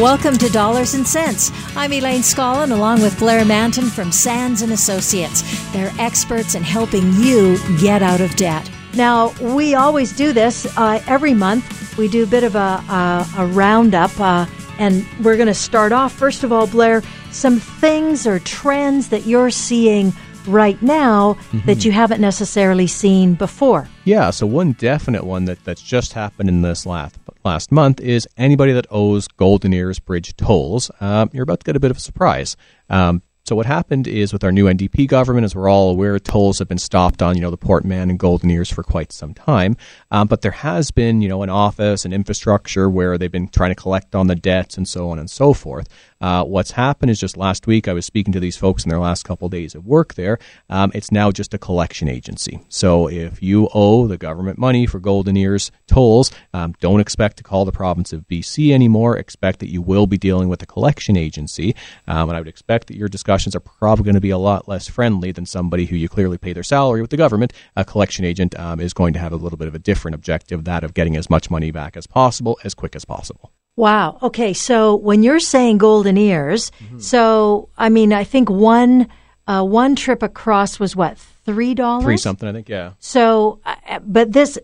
[0.00, 1.52] Welcome to Dollars and Cents.
[1.76, 5.42] I'm Elaine Scollin along with Blair Mantin from Sands and Associates.
[5.72, 8.70] They're experts in helping you get out of debt.
[8.94, 11.98] Now, we always do this uh, every month.
[11.98, 14.46] We do a bit of a, a, a roundup, uh,
[14.78, 16.14] and we're going to start off.
[16.14, 20.14] First of all, Blair, some things or trends that you're seeing
[20.46, 21.66] right now mm-hmm.
[21.66, 23.88] that you haven't necessarily seen before.
[24.04, 28.28] Yeah, so one definite one that, that's just happened in this last last month is
[28.36, 31.96] anybody that owes Golden Ears Bridge tolls, um, you're about to get a bit of
[31.96, 32.56] a surprise.
[32.88, 36.60] Um, so what happened is with our new NDP government, as we're all aware, tolls
[36.60, 39.34] have been stopped on you know the Port Mann and Golden Ears for quite some
[39.34, 39.76] time.
[40.12, 43.72] Um, but there has been you know an office and infrastructure where they've been trying
[43.72, 45.88] to collect on the debts and so on and so forth.
[46.20, 48.98] Uh, what's happened is just last week I was speaking to these folks in their
[48.98, 50.38] last couple of days of work there.
[50.68, 52.60] Um, it's now just a collection agency.
[52.68, 57.42] So if you owe the government money for Golden Ears tolls, um, don't expect to
[57.42, 59.16] call the province of BC anymore.
[59.16, 61.74] Expect that you will be dealing with a collection agency,
[62.06, 63.08] um, and I would expect that your
[63.40, 66.36] discussions are probably going to be a lot less friendly than somebody who you clearly
[66.36, 67.52] pay their salary with the government.
[67.76, 70.64] A collection agent um, is going to have a little bit of a different objective,
[70.64, 73.52] that of getting as much money back as possible as quick as possible.
[73.76, 74.18] Wow.
[74.22, 74.52] Okay.
[74.52, 76.98] So when you're saying golden ears, mm-hmm.
[76.98, 79.08] so I mean, I think one
[79.46, 82.48] uh, one trip across was what three dollars, three something.
[82.48, 82.68] I think.
[82.68, 82.92] Yeah.
[82.98, 84.58] So, uh, but this,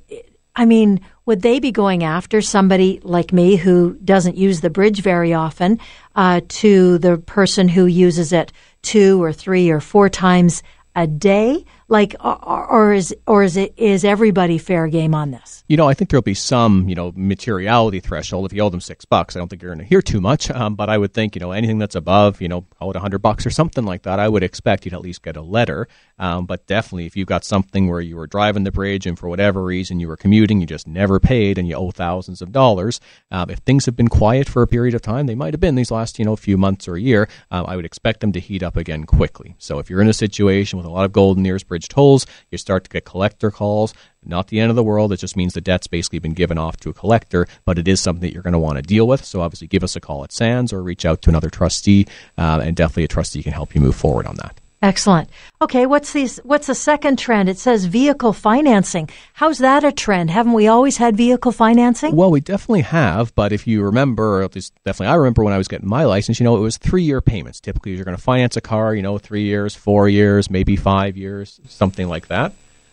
[0.55, 5.01] I mean, would they be going after somebody like me who doesn't use the bridge
[5.01, 5.81] very often,
[6.15, 8.53] uh, to the person who uses it
[8.87, 10.63] two or three or four times
[10.95, 11.65] a day?
[11.89, 15.65] Like, or, or is or is it is everybody fair game on this?
[15.69, 18.47] You know, I think there'll be some, you know, materiality threshold.
[18.47, 20.51] If you owe them six bucks, I don't think you're going to hear too much.
[20.51, 23.19] Um, but I would think, you know, anything that's above, you know, it a hundred
[23.19, 25.87] bucks or something like that, I would expect you'd at least get a letter.
[26.19, 29.29] Um, but definitely, if you've got something where you were driving the bridge and for
[29.29, 33.01] whatever reason you were commuting, you just never paid, and you owe thousands of dollars,
[33.31, 35.75] um, if things have been quiet for a period of time, they might have been
[35.75, 37.29] these last, you know, few months or a year.
[37.51, 39.55] Um, I would expect them to heat up again quickly.
[39.59, 42.59] So if you're in a situation with a lot of Golden Ears Bridge tolls, you
[42.59, 43.95] start to get collector calls.
[44.25, 45.13] Not the end of the world.
[45.13, 48.01] It just means the debt's basically been given off to a collector, but it is
[48.01, 49.25] something that you're going to want to deal with.
[49.25, 52.07] So obviously, give us a call at Sands or reach out to another trustee,
[52.37, 54.61] uh, and definitely a trustee can help you move forward on that.
[54.87, 55.29] Excellent.
[55.61, 56.39] Okay, what's these?
[56.45, 57.49] What's the second trend?
[57.49, 59.11] It says vehicle financing.
[59.33, 60.31] How's that a trend?
[60.31, 62.15] Haven't we always had vehicle financing?
[62.15, 65.59] Well, we definitely have, but if you remember, at least definitely I remember when I
[65.59, 66.39] was getting my license.
[66.39, 67.59] You know, it was three-year payments.
[67.59, 68.95] Typically, you're going to finance a car.
[68.95, 72.53] You know, three years, four years, maybe five years, something like that.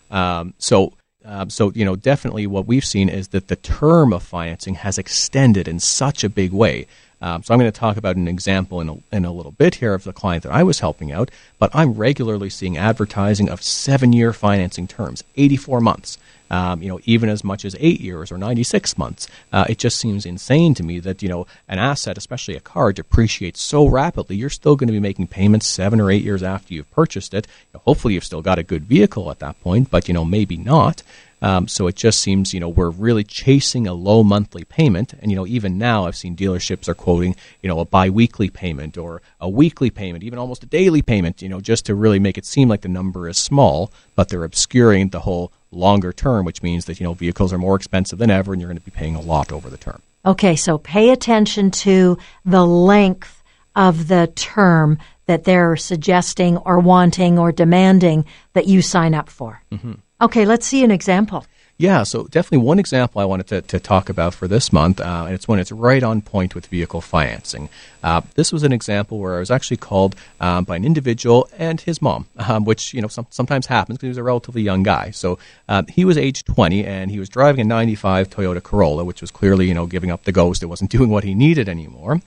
[0.10, 0.94] Um, so,
[1.24, 4.98] um, so you know, definitely what we've seen is that the term of financing has
[4.98, 6.88] extended in such a big way.
[7.24, 9.76] Um, so I'm going to talk about an example in a, in a little bit
[9.76, 13.64] here of the client that I was helping out, but I'm regularly seeing advertising of
[13.64, 16.18] seven-year financing terms, 84 months
[16.54, 19.28] um, you know, even as much as eight years or 96 months.
[19.52, 22.94] Uh, it just seems insane to me that, you know, an asset, especially a car,
[22.94, 24.36] depreciates so rapidly.
[24.36, 27.48] You're still going to be making payments seven or eight years after you've purchased it.
[27.48, 30.26] You know, hopefully, you've still got a good vehicle at that point, but, you know,
[30.26, 31.02] maybe not.
[31.44, 35.14] Um, so it just seems, you know, we're really chasing a low monthly payment.
[35.22, 38.98] And, you know, even now I've seen dealerships are quoting, you know, a biweekly payment
[38.98, 42.38] or a weekly payment, even almost a daily payment, you know, just to really make
[42.38, 46.64] it seem like the number is small, but they're obscuring the whole longer term, which
[46.64, 48.92] means that, you know, vehicles are more expensive than ever and you're going to be
[48.92, 50.02] paying a lot over the term.
[50.26, 53.44] Okay, so pay attention to the length
[53.76, 59.62] of the term that they're suggesting or wanting or demanding that you sign up for.
[59.72, 59.94] Mm-hmm.
[60.24, 61.46] Okay, let's see an example.
[61.78, 65.26] Yeah, so definitely one example I wanted to, to talk about for this month, uh,
[65.26, 67.68] and it's one that's right on point with vehicle financing.
[68.02, 71.82] Uh, this was an example where I was actually called um, by an individual and
[71.82, 74.82] his mom, um, which you know some, sometimes happens because he was a relatively young
[74.82, 75.12] guy.
[75.12, 79.20] So uh, he was age 20 and he was driving a 95 Toyota Corolla, which
[79.20, 80.64] was clearly you know giving up the ghost.
[80.64, 82.22] It wasn't doing what he needed anymore.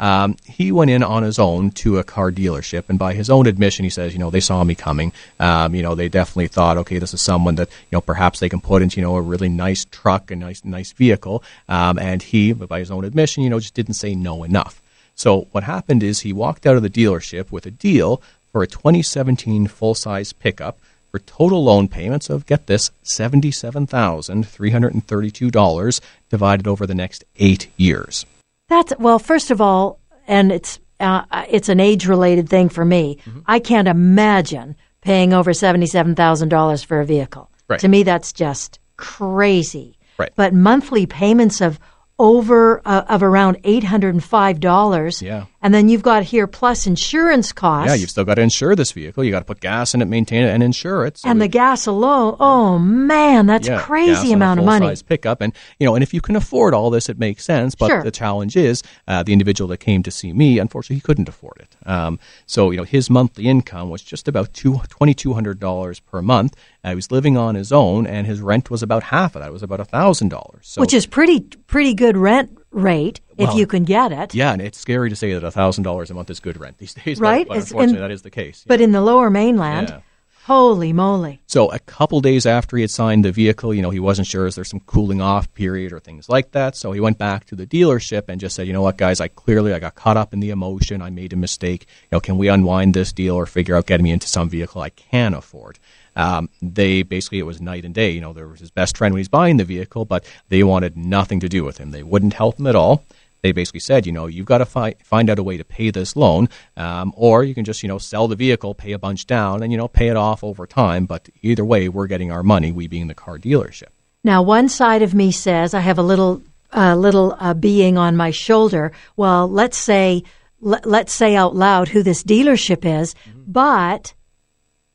[0.00, 3.46] Um, he went in on his own to a car dealership, and by his own
[3.46, 5.12] admission, he says, you know, they saw me coming.
[5.38, 8.48] Um, you know, they definitely thought, okay, this is someone that you know perhaps they
[8.48, 11.44] can put into you know a really nice truck, a nice nice vehicle.
[11.68, 14.80] Um, and he, by his own admission, you know, just didn't say no enough.
[15.14, 18.66] So what happened is he walked out of the dealership with a deal for a
[18.66, 20.78] 2017 full size pickup
[21.10, 26.00] for total loan payments of get this $77,332
[26.30, 28.24] divided over the next 8 years.
[28.70, 33.18] That's well, first of all, and it's uh, it's an age related thing for me.
[33.26, 33.40] Mm-hmm.
[33.46, 37.50] I can't imagine paying over $77,000 for a vehicle.
[37.68, 37.80] Right.
[37.80, 39.98] To me, that's just crazy.
[40.18, 40.30] Right.
[40.36, 41.80] But monthly payments of
[42.20, 45.22] over uh, of around eight hundred and five dollars.
[45.22, 45.46] Yeah.
[45.62, 47.90] And then you've got here plus insurance costs.
[47.90, 49.22] Yeah, you've still got to insure this vehicle.
[49.24, 51.18] You got to put gas in it, maintain it, and insure it.
[51.18, 52.36] So and the gas alone.
[52.40, 54.94] Oh man, that's yeah, crazy a amount of money.
[55.06, 57.74] pickup, and you know, and if you can afford all this, it makes sense.
[57.74, 58.02] But Sure.
[58.02, 61.58] the challenge is, uh, the individual that came to see me, unfortunately, he couldn't afford
[61.60, 61.76] it.
[61.86, 66.00] Um, so you know, his monthly income was just about two twenty two hundred dollars
[66.00, 66.56] per month.
[66.82, 69.48] Uh, he was living on his own, and his rent was about half of that.
[69.48, 70.68] It was about thousand dollars.
[70.68, 74.34] So which is pretty pretty good rent rate if Well, you can get it.
[74.34, 76.94] yeah, and it's scary to say that thousand dollars a month is good rent these
[76.94, 77.46] days, Right?
[77.48, 78.64] But, It's unfortunately, in- that is the case.
[78.66, 80.00] But in the lower mainland, Yeah.
[80.44, 81.40] Holy moly.
[81.46, 84.46] So a couple days after he had signed the vehicle, you know, he wasn't sure
[84.46, 86.76] is there some cooling off period or things like that.
[86.76, 89.28] So he went back to the dealership and just said, you know what, guys, I
[89.28, 91.02] clearly I got caught up in the emotion.
[91.02, 91.86] I made a mistake.
[92.04, 94.80] You know, can we unwind this deal or figure out getting me into some vehicle
[94.80, 95.78] I can afford?
[96.16, 98.10] Um, they basically it was night and day.
[98.10, 100.96] You know, there was his best friend when he's buying the vehicle, but they wanted
[100.96, 101.90] nothing to do with him.
[101.90, 103.04] They wouldn't help him at all.
[103.42, 105.90] They basically said, you know, you've got to fi- find out a way to pay
[105.90, 109.26] this loan, um, or you can just, you know, sell the vehicle, pay a bunch
[109.26, 111.06] down, and you know, pay it off over time.
[111.06, 112.72] But either way, we're getting our money.
[112.72, 113.88] We being the car dealership.
[114.22, 116.42] Now, one side of me says I have a little
[116.72, 118.92] uh, little uh, being on my shoulder.
[119.16, 120.22] Well, let's say
[120.60, 123.14] let, let's say out loud who this dealership is,
[123.46, 124.14] but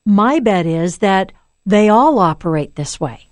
[0.06, 1.32] my bet is that
[1.66, 3.28] they all operate this way.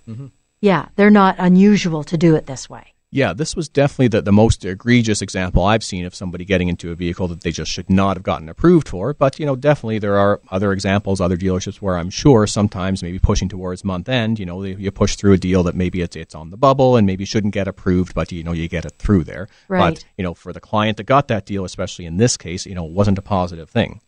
[0.60, 2.93] Yeah, they're not unusual to do it this way.
[3.14, 6.90] Yeah, this was definitely the, the most egregious example I've seen of somebody getting into
[6.90, 9.14] a vehicle that they just should not have gotten approved for.
[9.14, 13.20] But, you know, definitely there are other examples, other dealerships where I'm sure sometimes maybe
[13.20, 16.16] pushing towards month end, you know, they, you push through a deal that maybe it's,
[16.16, 18.94] it's on the bubble and maybe shouldn't get approved, but, you know, you get it
[18.98, 19.46] through there.
[19.68, 19.94] Right.
[19.94, 22.74] But, you know, for the client that got that deal, especially in this case, you
[22.74, 24.00] know, it wasn't a positive thing.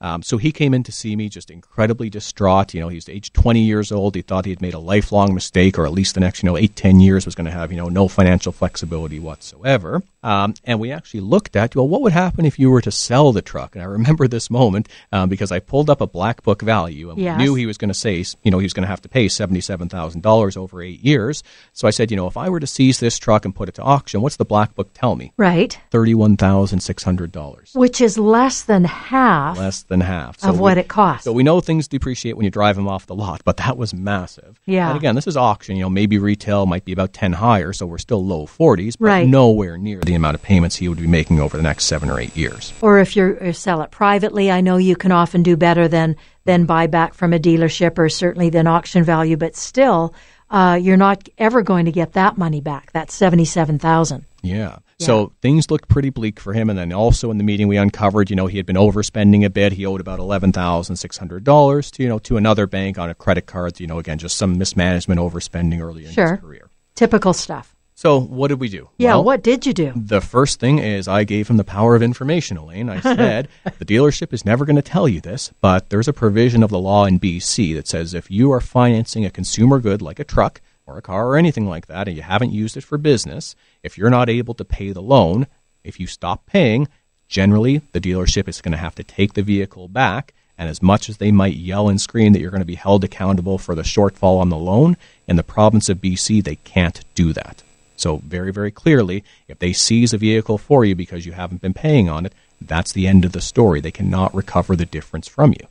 [0.00, 2.74] Um, so he came in to see me just incredibly distraught.
[2.74, 4.14] You know, he's age 20 years old.
[4.14, 6.56] He thought he had made a lifelong mistake, or at least the next, you know,
[6.56, 10.02] eight, 10 years was going to have, you know, no financial flexibility whatsoever.
[10.26, 13.32] Um, and we actually looked at, well, what would happen if you were to sell
[13.32, 13.74] the truck?
[13.76, 17.18] And I remember this moment um, because I pulled up a black book value and
[17.18, 17.38] Yes.
[17.38, 19.08] we knew he was going to say, you know, he was going to have to
[19.08, 21.42] pay $77,000 over eight years.
[21.72, 23.76] So I said, you know, if I were to seize this truck and put it
[23.76, 25.32] to auction, what's the black book tell me?
[25.36, 25.78] Right.
[25.92, 27.74] $31,600.
[27.76, 30.42] Which is less than half Less than half.
[30.44, 31.24] of we- what it costs.
[31.24, 33.94] so we know things depreciate when you drive them off the lot, but that was
[33.94, 34.60] massive.
[34.66, 34.88] Yeah.
[34.88, 35.76] And again, this is auction.
[35.76, 39.06] You know, maybe retail might be about ten higher, so we're still low forties, but
[39.06, 39.28] Right.
[39.28, 42.18] nowhere near the amount of payments he would be making over the next seven or
[42.18, 42.72] eight years.
[42.80, 46.64] or if you're, sell it privately, I know you can often do better than than
[46.64, 50.14] buy back from a dealership or certainly than auction value, but still,
[50.48, 52.92] uh, you're not ever going to get that money back.
[52.92, 54.24] That seventy seven thousand.
[54.42, 54.78] Yeah.
[54.98, 56.70] So things looked pretty bleak for him.
[56.70, 59.50] And then also in the meeting, we uncovered, you know, he had been overspending a
[59.50, 59.72] bit.
[59.74, 63.10] He owed about eleven thousand six hundred dollars to, you know, to another bank on
[63.10, 63.78] a credit card.
[63.78, 66.30] You know, again, just some mismanagement, overspending early in Sure.
[66.36, 66.70] his career.
[66.94, 67.75] Typical stuff.
[67.96, 68.90] So what did we do?
[68.98, 69.14] Yeah.
[69.14, 69.90] Well, what did you do?
[69.96, 72.90] The first thing is I gave him the power of information, Elaine.
[72.90, 73.48] I said,
[73.78, 76.78] the dealership is never going to tell you this, but there's a provision of the
[76.78, 80.60] law in BC that says if you are financing a consumer good like a truck
[80.84, 83.96] or a car or anything like that, and you haven't used it for business, if
[83.96, 85.46] you're not able to pay the loan,
[85.82, 86.88] if you stop paying,
[87.28, 90.34] generally the dealership is going to have to take the vehicle back.
[90.58, 93.04] And as much as they might yell and scream that you're going to be held
[93.04, 97.32] accountable for the shortfall on the loan, in the province of BC, they can't do
[97.32, 97.62] that.
[97.96, 101.74] So, very, very clearly, if they seize a vehicle for you because you haven't been
[101.74, 103.80] paying on it, that's the end of the story.
[103.80, 105.66] They cannot recover the difference from you.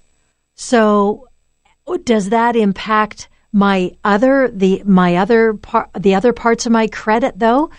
[0.55, 1.27] So,
[2.03, 7.39] does that impact my other the my other part the other parts of my credit
[7.39, 7.69] though?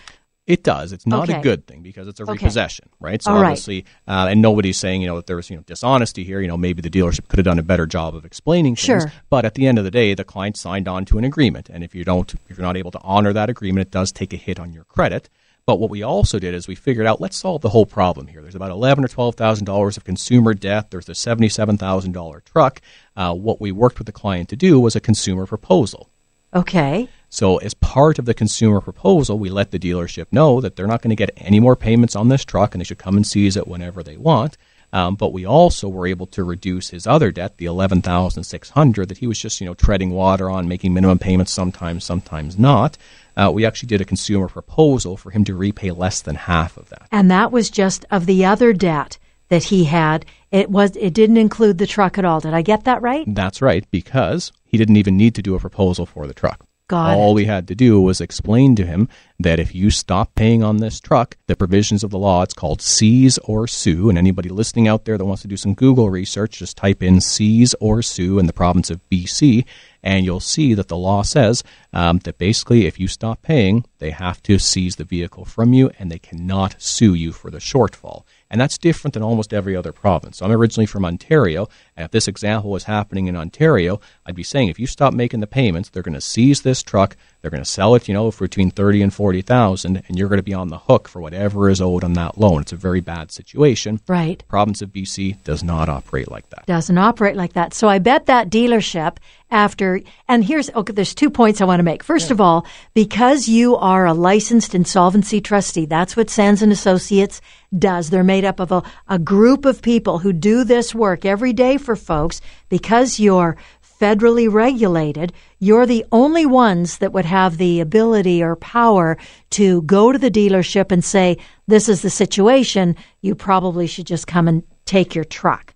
[0.46, 0.92] It does.
[0.92, 1.40] It's not Okay.
[1.40, 2.32] a good thing because it's a Okay.
[2.32, 3.20] repossession, right?
[3.20, 3.48] So All right.
[3.48, 6.40] obviously, uh, and nobody's saying you know that there was you know dishonesty here.
[6.40, 9.06] You know maybe the dealership could have done a better job of explaining things.
[9.28, 11.82] But at the end of the day, the client signed on to an agreement, and
[11.82, 14.36] if you don't, if you're not able to honor that agreement, it does take a
[14.36, 15.28] hit on your credit.
[15.66, 18.40] But what we also did is we figured out let's solve the whole problem here.
[18.40, 20.92] There's about eleven or twelve thousand dollars of consumer debt.
[20.92, 22.80] There's the seventy-seven thousand dollar truck.
[23.16, 26.08] Uh, what we worked with the client to do was a consumer proposal.
[26.54, 27.08] Okay.
[27.36, 31.02] So, as part of the consumer proposal, we let the dealership know that they're not
[31.02, 33.58] going to get any more payments on this truck and they should come and seize
[33.58, 34.56] it whenever they want.
[34.90, 38.70] Um, but we also were able to reduce his other debt, the eleven thousand six
[38.70, 42.58] hundred, that he was just you know treading water on, making minimum payments sometimes, sometimes
[42.58, 42.96] not.
[43.36, 46.88] Uh, we actually did a consumer proposal for him to repay less than half of
[46.88, 47.06] that.
[47.12, 49.18] And that was just of the other debt
[49.50, 50.24] that he had.
[50.50, 52.40] It was it didn't include the truck at all.
[52.40, 53.26] Did I get that right?
[53.28, 56.65] That's right, because he didn't even need to do a proposal for the truck.
[56.88, 57.34] Got All it.
[57.34, 59.08] we had to do was explain to him
[59.40, 62.80] that if you stop paying on this truck, the provisions of the law, it's called
[62.80, 64.08] seize or sue.
[64.08, 67.20] And anybody listening out there that wants to do some Google research, just type in
[67.20, 69.64] seize or sue in the province of BC,
[70.06, 74.10] and you'll see that the law says um, that basically if you stop paying, they
[74.10, 78.22] have to seize the vehicle from you and they cannot sue you for the shortfall.
[78.48, 80.36] And that's different than almost every other province.
[80.36, 81.66] So I'm originally from Ontario,
[81.96, 85.46] if this example was happening in Ontario, I'd be saying if you stop making the
[85.46, 88.44] payments, they're going to seize this truck, they're going to sell it, you know, for
[88.44, 91.70] between thirty and forty thousand, and you're going to be on the hook for whatever
[91.70, 92.62] is owed on that loan.
[92.62, 94.00] It's a very bad situation.
[94.08, 94.38] Right.
[94.38, 96.66] The province of BC does not operate like that.
[96.66, 97.72] Doesn't operate like that.
[97.72, 99.18] So I bet that dealership
[99.50, 102.02] after, and here's, okay, there's two points I want to make.
[102.02, 107.40] First of all, because you are a licensed insolvency trustee, that's what Sands and Associates
[107.76, 108.10] does.
[108.10, 111.76] They're made up of a, a group of people who do this work every day
[111.86, 113.56] for folks because you're
[114.00, 119.16] federally regulated, you're the only ones that would have the ability or power
[119.50, 122.94] to go to the dealership and say, this is the situation.
[123.22, 125.75] You probably should just come and take your truck.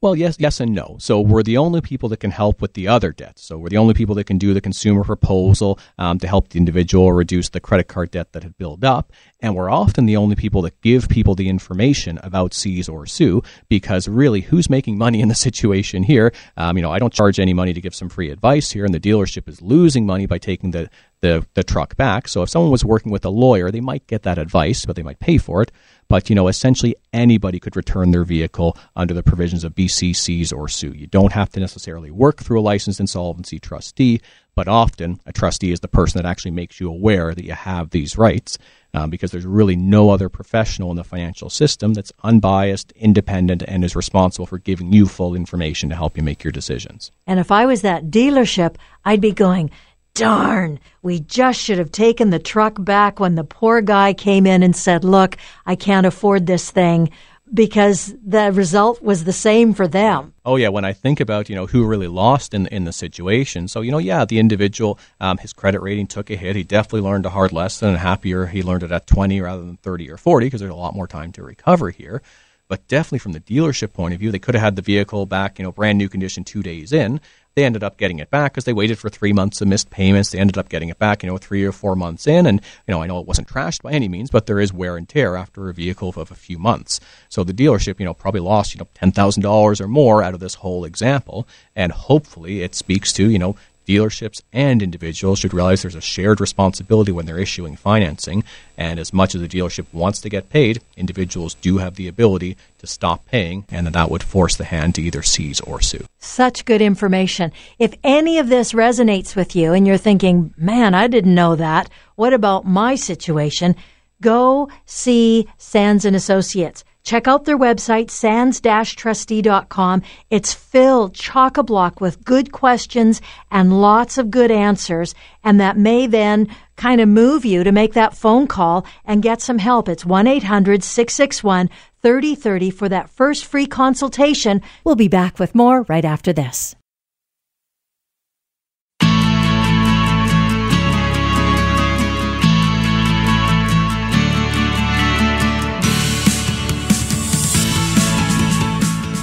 [0.00, 0.94] Well, yes, yes, and no.
[1.00, 3.44] So we're the only people that can help with the other debts.
[3.44, 6.58] So we're the only people that can do the consumer proposal um, to help the
[6.58, 10.36] individual reduce the credit card debt that had built up, and we're often the only
[10.36, 13.42] people that give people the information about seize or sue.
[13.68, 16.32] Because really, who's making money in the situation here?
[16.56, 18.94] Um, you know, I don't charge any money to give some free advice here, and
[18.94, 20.88] the dealership is losing money by taking the
[21.20, 22.28] the, the truck back.
[22.28, 25.02] So if someone was working with a lawyer, they might get that advice, but they
[25.02, 25.72] might pay for it.
[26.08, 30.52] But you know, essentially anybody could return their vehicle under the provisions of BC seize
[30.52, 30.92] or sue.
[30.92, 34.20] You don't have to necessarily work through a licensed insolvency trustee,
[34.54, 37.90] but often a trustee is the person that actually makes you aware that you have
[37.90, 38.58] these rights.
[38.94, 43.84] Um, because there's really no other professional in the financial system that's unbiased, independent, and
[43.84, 47.12] is responsible for giving you full information to help you make your decisions.
[47.26, 49.70] And if I was that dealership, I'd be going,
[50.18, 54.64] darn, we just should have taken the truck back when the poor guy came in
[54.64, 57.10] and said, look, I can't afford this thing
[57.54, 60.34] because the result was the same for them.
[60.44, 63.68] Oh yeah, when I think about you know who really lost in in the situation,
[63.68, 66.56] so you know yeah, the individual, um, his credit rating took a hit.
[66.56, 69.76] He definitely learned a hard lesson, and happier he learned it at twenty rather than
[69.78, 72.22] thirty or forty because there's a lot more time to recover here.
[72.66, 75.58] But definitely from the dealership point of view, they could have had the vehicle back,
[75.58, 77.18] you know, brand new condition two days in.
[77.58, 80.30] They ended up getting it back because they waited for three months of missed payments.
[80.30, 82.46] They ended up getting it back, you know, three or four months in.
[82.46, 84.96] And, you know, I know it wasn't trashed by any means, but there is wear
[84.96, 87.00] and tear after a vehicle of a few months.
[87.28, 90.54] So the dealership, you know, probably lost, you know, $10,000 or more out of this
[90.54, 91.48] whole example.
[91.74, 93.56] And hopefully it speaks to, you know,
[93.88, 98.44] dealerships and individuals should realize there's a shared responsibility when they're issuing financing.
[98.76, 102.56] And as much as the dealership wants to get paid, individuals do have the ability
[102.78, 106.04] to stop paying, and that that would force the hand to either seize or sue.
[106.18, 107.50] Such good information.
[107.78, 111.88] If any of this resonates with you and you're thinking, man, I didn't know that,
[112.14, 113.74] what about my situation?
[114.20, 116.84] Go see Sands and Associates.
[117.08, 120.02] Check out their website, sands-trustee.com.
[120.28, 126.54] It's filled chock-a-block with good questions and lots of good answers, and that may then
[126.76, 129.88] kind of move you to make that phone call and get some help.
[129.88, 134.60] It's 1-800-661-3030 for that first free consultation.
[134.84, 136.76] We'll be back with more right after this.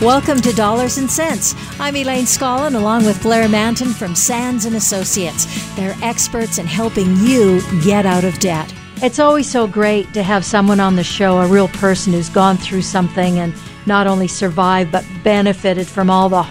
[0.05, 1.55] Welcome to Dollars and Cents.
[1.79, 5.47] I'm Elaine Scollin along with Blair Mantin from Sands and Associates.
[5.75, 8.71] They're experts in helping you get out of debt.
[8.97, 12.55] It's always so great to have someone on the show, a real person who's gone
[12.55, 13.51] through something and
[13.87, 16.43] not only survived but benefited from all the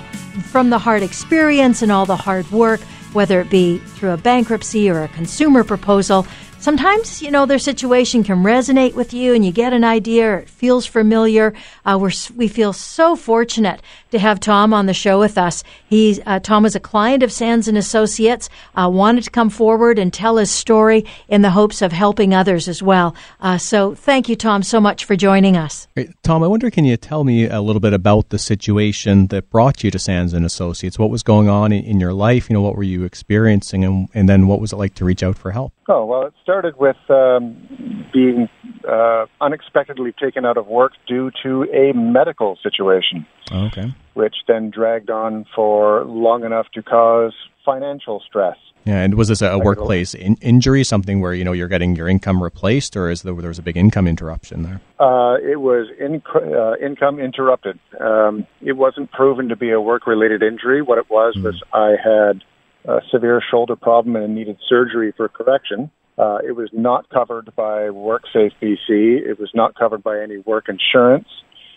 [0.51, 2.81] from the hard experience and all the hard work,
[3.13, 6.27] whether it be through a bankruptcy or a consumer proposal.
[6.65, 10.39] Sometimes, you know, their situation can resonate with you and you get an idea or
[10.39, 11.53] it feels familiar.
[11.85, 15.63] Uh, we're, we feel so fortunate to have Tom on the show with us.
[15.87, 19.99] He, uh, Tom was a client of Sands and Associates, uh, wanted to come forward
[19.99, 23.15] and tell his story in the hopes of helping others as well.
[23.43, 25.87] Uh, so thank you, Tom, so much for joining us.
[25.95, 26.13] Great.
[26.23, 29.85] Tom, I wonder, can you tell me a little bit about the situation that brought
[29.85, 30.99] you to Sands and Associates?
[30.99, 32.49] What was going on in, in your life?
[32.49, 35.23] You know, what were you experiencing, and, and then what was it like to reach
[35.23, 35.75] out for help?
[35.89, 38.49] Oh well, it started with um, being
[38.89, 43.95] uh, unexpectedly taken out of work due to a medical situation, Okay.
[44.15, 48.57] which then dragged on for long enough to cause financial stress.
[48.85, 52.07] Yeah, and was this a, workplace in, injury, something where you know you're getting your
[52.07, 54.81] income replaced, or is there, there was a big income interruption there?
[55.01, 57.79] Uh, it was in, uh, income interrupted.
[57.99, 60.83] Um, it wasn't proven to be a work-related injury.
[60.83, 62.43] What it was was I had
[62.87, 65.91] a severe shoulder problem and needed surgery for correction.
[66.17, 68.79] Uh, it was not covered by WorkSafe BC.
[68.89, 71.27] It was not covered by any work insurance.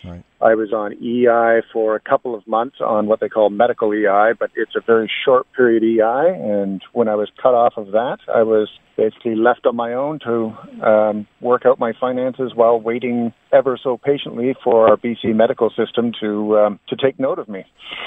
[0.04, 0.24] Right.
[0.40, 4.34] I was on EI for a couple of months on what they call medical EI,
[4.38, 6.34] but it's a very short period EI.
[6.34, 10.18] And when I was cut off of that, I was basically left on my own
[10.20, 15.70] to um, work out my finances while waiting ever so patiently for our BC medical
[15.70, 17.64] system to um, to take note of me.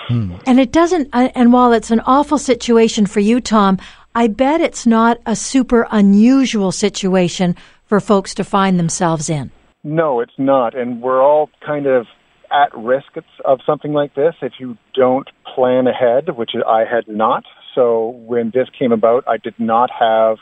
[0.07, 0.35] Hmm.
[0.45, 1.09] And it doesn't.
[1.13, 3.77] Uh, and while it's an awful situation for you, Tom,
[4.15, 7.55] I bet it's not a super unusual situation
[7.85, 9.51] for folks to find themselves in.
[9.83, 10.77] No, it's not.
[10.77, 12.05] And we're all kind of
[12.51, 17.43] at risk of something like this if you don't plan ahead, which I had not.
[17.73, 20.37] So when this came about, I did not have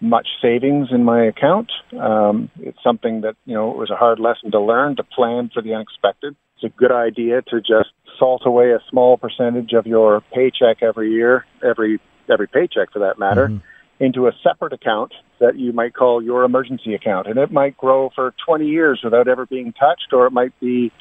[0.00, 1.70] much savings in my account.
[1.98, 5.50] Um, it's something that, you know, it was a hard lesson to learn to plan
[5.54, 6.36] for the unexpected.
[6.56, 11.12] It's a good idea to just salt away a small percentage of your paycheck every
[11.12, 12.00] year, every
[12.30, 13.48] every paycheck for that matter.
[13.48, 17.26] Mm-hmm into a separate account that you might call your emergency account.
[17.26, 20.92] And it might grow for 20 years without ever being touched, or it might be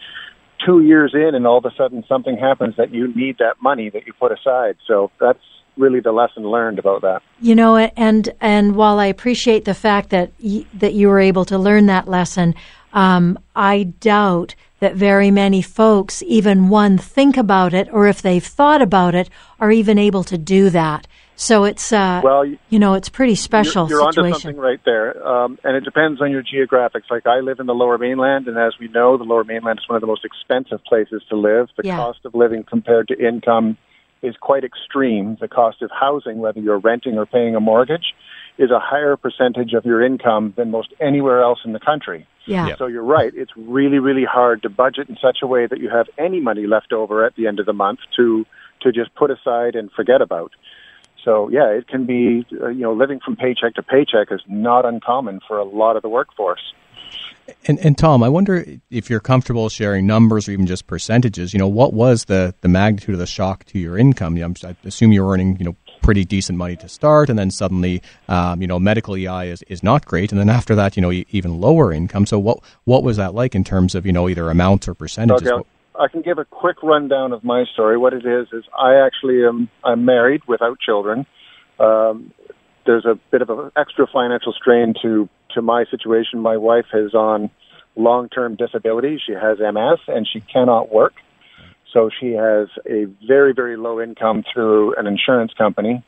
[0.66, 3.90] two years in and all of a sudden something happens that you need that money
[3.90, 4.78] that you put aside.
[4.88, 5.40] So that's
[5.78, 7.22] really the lesson learned about that.
[7.42, 11.46] You know, and and while I appreciate the fact that y- that you were able
[11.46, 12.56] to learn that lesson,
[12.94, 18.44] um, I doubt that very many folks even one think about it, or if they've
[18.44, 21.08] thought about it, are even able to do that.
[21.36, 23.90] So it's uh, well, you know, it's pretty special.
[23.90, 24.34] You're, you're situation.
[24.34, 27.10] onto something right there, um, and it depends on your geographics.
[27.10, 29.90] Like I live in the Lower Mainland, and as we know, the Lower Mainland is
[29.90, 31.70] one of the most expensive places to live.
[31.76, 31.98] The yeah.
[31.98, 33.78] cost of living compared to income
[34.22, 35.38] is quite extreme.
[35.42, 38.14] The cost of housing, whether you're renting or paying a mortgage,
[38.58, 42.28] is a higher percentage of your income than most anywhere else in the country.
[42.46, 42.76] Yeah.
[42.78, 43.32] So you're right.
[43.36, 46.68] It's really, really hard to budget in such a way that you have any money
[46.68, 48.46] left over at the end of the month to
[48.82, 50.52] to just put aside and forget about.
[51.24, 54.86] So yeah, it can be uh, you know living from paycheck to paycheck is not
[54.86, 56.74] uncommon for a lot of the workforce.
[57.66, 61.54] And, and Tom, I wonder if you're comfortable sharing numbers or even just percentages.
[61.54, 64.38] You know, what was the, the magnitude of the shock to your income?
[64.38, 67.52] You know, I assume you're earning you know pretty decent money to start, and then
[67.52, 71.02] suddenly um, you know medical EI is, is not great, and then after that you
[71.02, 72.26] know even lower income.
[72.26, 75.48] So what what was that like in terms of you know either amounts or percentages?
[75.48, 75.70] Okay.
[76.00, 77.98] I can give a quick rundown of my story.
[77.98, 81.26] What it is is I actually am I'm married without children.
[81.80, 82.34] Um,
[82.86, 86.40] there's a bit of an extra financial strain to to my situation.
[86.40, 87.50] My wife is on
[87.96, 89.22] long-term disability.
[89.26, 91.14] She has MS and she cannot work.
[91.94, 96.04] So she has a very very low income through an insurance company.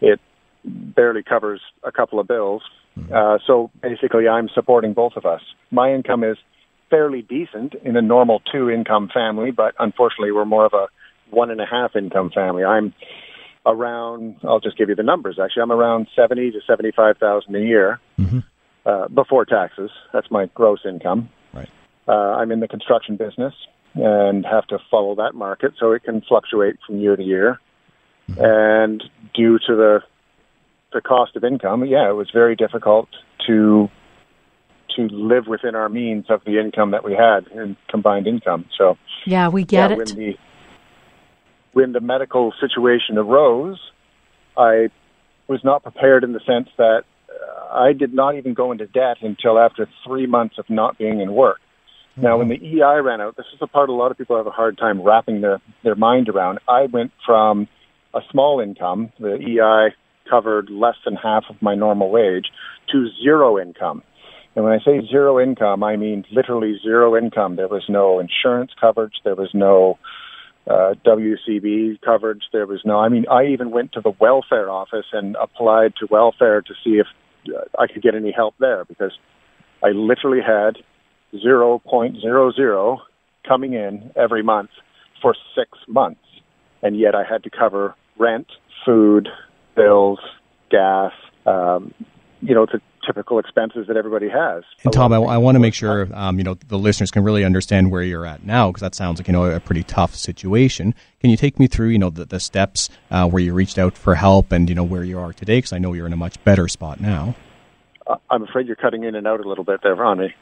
[0.00, 0.20] It
[0.64, 2.62] barely covers a couple of bills.
[2.98, 3.14] Mm-hmm.
[3.14, 5.40] Uh, so basically, I'm supporting both of us.
[5.70, 6.36] My income is
[6.92, 10.88] fairly decent in a normal two income family, but unfortunately we're more of a
[11.30, 12.64] one and a half income family.
[12.64, 12.92] I'm
[13.64, 17.98] around, I'll just give you the numbers actually, I'm around 70 to 75,000 a year
[18.18, 18.40] mm-hmm.
[18.84, 19.90] uh, before taxes.
[20.12, 21.30] That's my gross income.
[21.54, 21.70] Right.
[22.06, 23.54] Uh, I'm in the construction business
[23.94, 27.60] and have to follow that market, so it can fluctuate from year to year.
[28.30, 28.44] Mm-hmm.
[28.44, 30.00] And due to the
[30.92, 33.08] the cost of income, yeah, it was very difficult
[33.46, 33.88] to
[34.96, 38.66] to live within our means of the income that we had in combined income.
[38.76, 39.98] So yeah, we get yeah, it.
[39.98, 40.38] When the,
[41.72, 43.78] when the medical situation arose,
[44.56, 44.88] I
[45.48, 49.18] was not prepared in the sense that uh, I did not even go into debt
[49.22, 51.58] until after three months of not being in work.
[52.12, 52.22] Mm-hmm.
[52.22, 54.46] Now, when the EI ran out, this is the part a lot of people have
[54.46, 56.58] a hard time wrapping their, their mind around.
[56.68, 57.68] I went from
[58.14, 59.94] a small income, the EI
[60.28, 62.46] covered less than half of my normal wage,
[62.90, 64.02] to zero income.
[64.54, 67.56] And when I say zero income, I mean literally zero income.
[67.56, 69.14] There was no insurance coverage.
[69.24, 69.98] There was no
[70.68, 72.42] uh, WCB coverage.
[72.52, 76.06] There was no, I mean, I even went to the welfare office and applied to
[76.10, 77.06] welfare to see if
[77.48, 79.12] uh, I could get any help there because
[79.82, 80.76] I literally had
[81.34, 82.98] 0.00
[83.48, 84.70] coming in every month
[85.20, 86.20] for six months.
[86.82, 88.48] And yet I had to cover rent,
[88.84, 89.28] food,
[89.74, 90.18] bills,
[90.70, 91.12] gas,
[91.46, 91.94] um,
[92.40, 94.64] you know, to typical expenses that everybody has.
[94.84, 97.44] And Tom, I, I want to make sure um, you know the listeners can really
[97.44, 100.94] understand where you're at now because that sounds like you know a pretty tough situation.
[101.20, 103.96] Can you take me through you know the, the steps uh, where you reached out
[103.96, 105.58] for help and you know where you are today?
[105.58, 107.34] Because I know you're in a much better spot now.
[108.06, 110.34] Uh, I'm afraid you're cutting in and out a little bit there, Ronnie.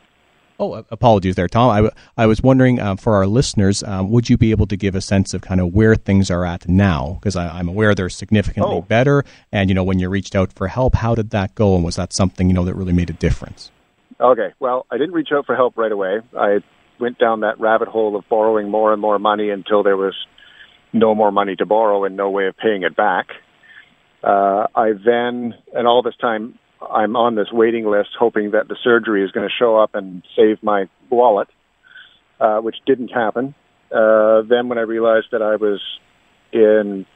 [0.63, 1.71] Oh, apologies there, Tom.
[1.71, 4.95] I, I was wondering uh, for our listeners, um, would you be able to give
[4.95, 7.17] a sense of kind of where things are at now?
[7.19, 8.83] Because I'm aware they're significantly oh.
[8.83, 9.25] better.
[9.51, 11.77] And, you know, when you reached out for help, how did that go?
[11.77, 13.71] And was that something, you know, that really made a difference?
[14.21, 14.51] Okay.
[14.61, 16.19] Well, I didn't reach out for help right away.
[16.39, 16.59] I
[17.01, 20.15] went down that rabbit hole of borrowing more and more money until there was
[20.93, 23.29] no more money to borrow and no way of paying it back.
[24.23, 28.77] Uh, I then, and all this time, I'm on this waiting list, hoping that the
[28.83, 31.49] surgery is going to show up and save my wallet,
[32.41, 33.55] uh, which didn't happen.
[33.93, 35.81] Uh, then, when I realized that I was
[36.53, 37.07] in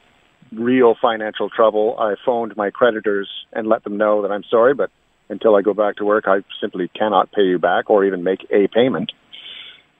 [0.51, 4.91] real financial trouble, I phoned my creditors and let them know that I'm sorry, but
[5.29, 8.45] until I go back to work, I simply cannot pay you back or even make
[8.51, 9.11] a payment.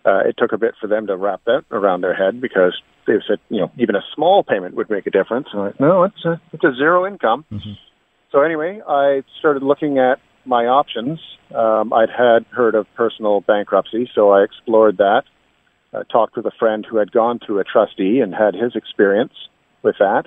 [0.06, 3.13] Uh, it took a bit for them to wrap that around their head because they
[3.28, 5.47] said, you know, even a small payment would make a difference.
[5.51, 7.43] And I no, it's a, it's a zero income.
[7.51, 7.71] Mm-hmm.
[8.35, 11.21] So anyway, I started looking at my options.
[11.55, 15.21] Um, I'd had heard of personal bankruptcy, so I explored that.
[15.93, 19.31] Uh, talked with a friend who had gone through a trustee and had his experience
[19.83, 20.25] with that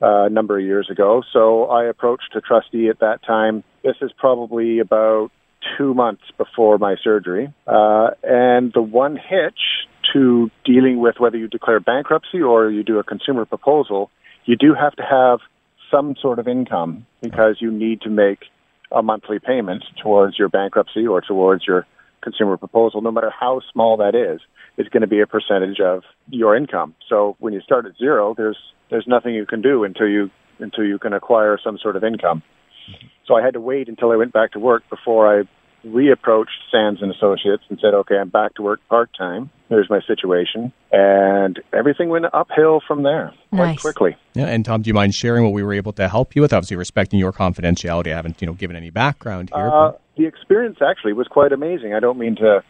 [0.00, 1.22] uh, a number of years ago.
[1.34, 3.62] So I approached a trustee at that time.
[3.82, 5.28] This is probably about
[5.76, 7.52] two months before my surgery.
[7.66, 12.98] Uh, and the one hitch to dealing with whether you declare bankruptcy or you do
[12.98, 14.10] a consumer proposal,
[14.46, 15.40] you do have to have
[15.94, 18.40] some sort of income because you need to make
[18.90, 21.86] a monthly payment towards your bankruptcy or towards your
[22.20, 24.40] consumer proposal, no matter how small that is,
[24.76, 26.94] is going to be a percentage of your income.
[27.08, 28.58] So when you start at zero, there's
[28.90, 32.42] there's nothing you can do until you until you can acquire some sort of income.
[33.26, 35.44] So I had to wait until I went back to work before I
[35.86, 39.50] reapproached Sands and Associates and said, "Okay, I'm back to work part time.
[39.68, 43.80] Here's my situation," and everything went uphill from there quite nice.
[43.80, 44.16] quickly.
[44.34, 46.52] Yeah, and Tom, do you mind sharing what we were able to help you with?
[46.52, 49.70] Obviously, respecting your confidentiality, I haven't you know given any background here.
[49.70, 51.94] Uh, the experience actually was quite amazing.
[51.94, 52.62] I don't mean to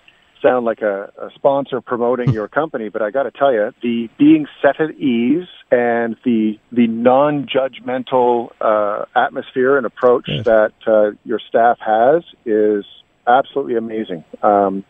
[0.45, 4.09] sound like a, a sponsor promoting your company, but I got to tell you, the
[4.19, 10.45] being set at ease and the the non-judgmental uh, atmosphere and approach yes.
[10.45, 12.85] that uh, your staff has is
[13.27, 14.25] absolutely amazing.
[14.43, 14.85] Um,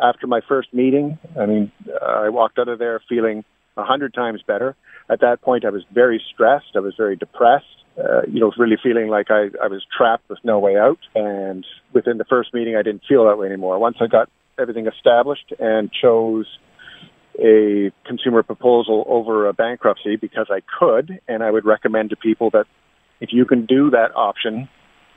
[0.00, 1.72] after my first meeting, I mean,
[2.02, 3.44] I walked out of there feeling
[3.76, 4.76] a hundred times better.
[5.10, 6.76] At that point, I was very stressed.
[6.76, 7.66] I was very depressed.
[7.98, 11.00] Uh, you know, really feeling like I, I was trapped with no way out.
[11.14, 13.78] And within the first meeting, I didn't feel that way anymore.
[13.78, 16.46] Once I got everything established and chose
[17.38, 22.50] a consumer proposal over a bankruptcy because I could, and I would recommend to people
[22.50, 22.66] that
[23.20, 24.68] if you can do that option,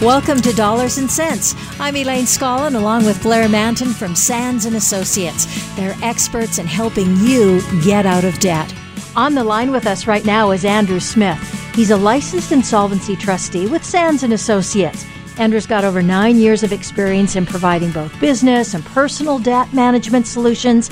[0.02, 1.56] Welcome to Dollars and Cents.
[1.78, 5.46] I'm Elaine Scollin along with Blair Mantin from Sands and Associates.
[5.76, 8.74] They're experts in helping you get out of debt.
[9.18, 11.38] On the line with us right now is Andrew Smith.
[11.76, 15.06] He's a licensed insolvency trustee with Sands and Associates.
[15.38, 20.28] Andrew's got over nine years of experience in providing both business and personal debt management
[20.28, 20.90] solutions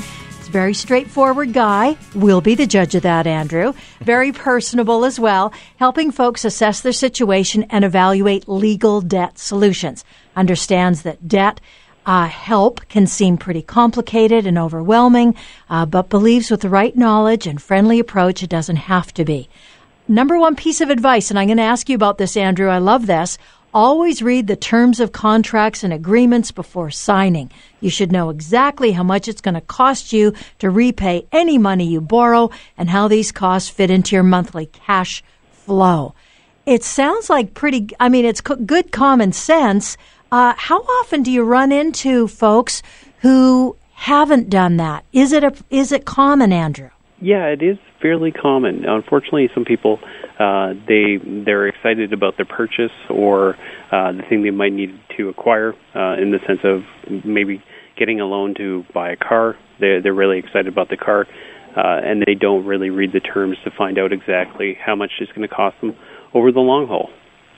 [0.47, 1.97] very straightforward guy.
[2.15, 3.73] We'll be the judge of that, Andrew.
[4.01, 10.03] Very personable as well, helping folks assess their situation and evaluate legal debt solutions.
[10.35, 11.61] Understands that debt
[12.05, 15.35] uh, help can seem pretty complicated and overwhelming,
[15.69, 19.49] uh, but believes with the right knowledge and friendly approach, it doesn't have to be.
[20.07, 22.69] Number one piece of advice, and I'm going to ask you about this, Andrew.
[22.69, 23.37] I love this.
[23.73, 27.51] Always read the terms of contracts and agreements before signing.
[27.81, 31.85] You should know exactly how much it's going to cost you to repay any money
[31.85, 36.15] you borrow and how these costs fit into your monthly cash flow.
[36.65, 39.97] It sounds like pretty, I mean, it's good common sense.
[40.31, 42.81] Uh, how often do you run into folks
[43.19, 45.03] who haven't done that?
[45.11, 46.89] Is it a, is it common, Andrew?
[47.19, 48.85] Yeah, it is fairly common.
[48.85, 49.99] Unfortunately, some people
[50.39, 53.55] uh, they they're excited about their purchase or
[53.91, 56.83] uh, the thing they might need to acquire uh, in the sense of
[57.25, 57.63] maybe
[57.97, 59.57] getting a loan to buy a car.
[59.79, 61.27] They're they're really excited about the car,
[61.75, 65.31] uh, and they don't really read the terms to find out exactly how much it's
[65.31, 65.95] going to cost them
[66.33, 67.09] over the long haul.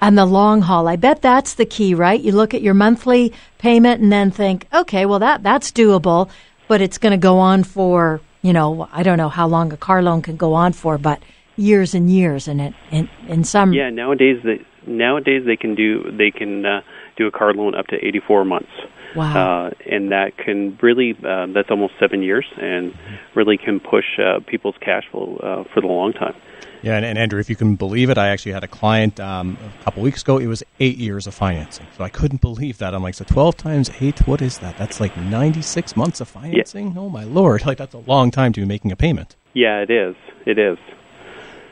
[0.01, 2.19] And the long haul, I bet that's the key, right?
[2.19, 6.29] You look at your monthly payment and then think, okay, well that that's doable,
[6.69, 9.77] but it's going to go on for you know I don't know how long a
[9.77, 11.21] car loan can go on for, but
[11.59, 16.11] years and years, and it in in some yeah nowadays they nowadays they can do
[16.11, 16.81] they can uh,
[17.17, 18.71] do a car loan up to 84 months.
[19.15, 19.67] Wow.
[19.67, 22.93] Uh, and that can really, uh, that's almost seven years and
[23.35, 26.35] really can push uh, people's cash flow uh, for the long time.
[26.81, 29.57] Yeah, and, and, Andrew, if you can believe it, I actually had a client um,
[29.81, 30.37] a couple weeks ago.
[30.37, 32.95] It was eight years of financing, so I couldn't believe that.
[32.95, 34.77] I'm like, so 12 times eight, what is that?
[34.77, 36.93] That's like 96 months of financing.
[36.93, 36.99] Yeah.
[36.99, 37.65] Oh my lord!
[37.69, 39.35] Like that's a long time to be making a payment.
[39.53, 40.15] Yeah, it is.
[40.45, 40.77] It is.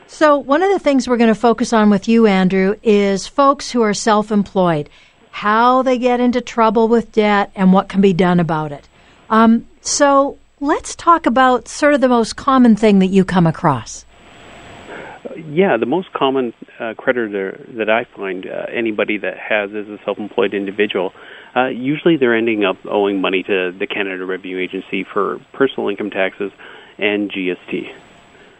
[0.08, 3.70] So one of the things we're going to focus on with you, Andrew, is folks
[3.70, 4.90] who are self-employed
[5.38, 8.88] how they get into trouble with debt, and what can be done about it.
[9.30, 14.04] Um, so let's talk about sort of the most common thing that you come across.
[15.36, 20.00] Yeah, the most common uh, creditor that I find uh, anybody that has is a
[20.04, 21.12] self-employed individual.
[21.54, 26.10] Uh, usually, they're ending up owing money to the Canada Revenue Agency for personal income
[26.10, 26.50] taxes
[26.98, 27.94] and GST.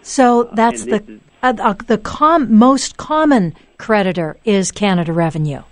[0.02, 5.62] So that's the uh, the com- most common creditor is Canada Revenue.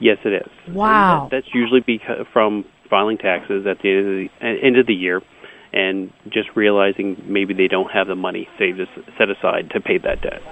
[0.00, 0.74] Yes, it is.
[0.74, 1.28] Wow.
[1.30, 4.94] That, that's usually because from filing taxes at the end of the, end of the
[4.94, 5.22] year
[5.72, 8.80] and just realizing maybe they don't have the money saved
[9.18, 10.42] set aside to pay that debt.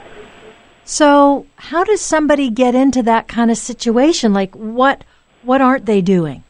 [0.85, 4.32] So, how does somebody get into that kind of situation?
[4.32, 5.04] Like, what
[5.42, 6.42] what aren't they doing?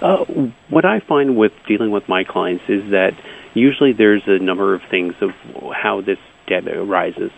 [0.00, 0.24] Uh,
[0.70, 3.12] what I find with dealing with my clients is that
[3.54, 5.30] usually there's a number of things of
[5.72, 7.30] how this debt arises.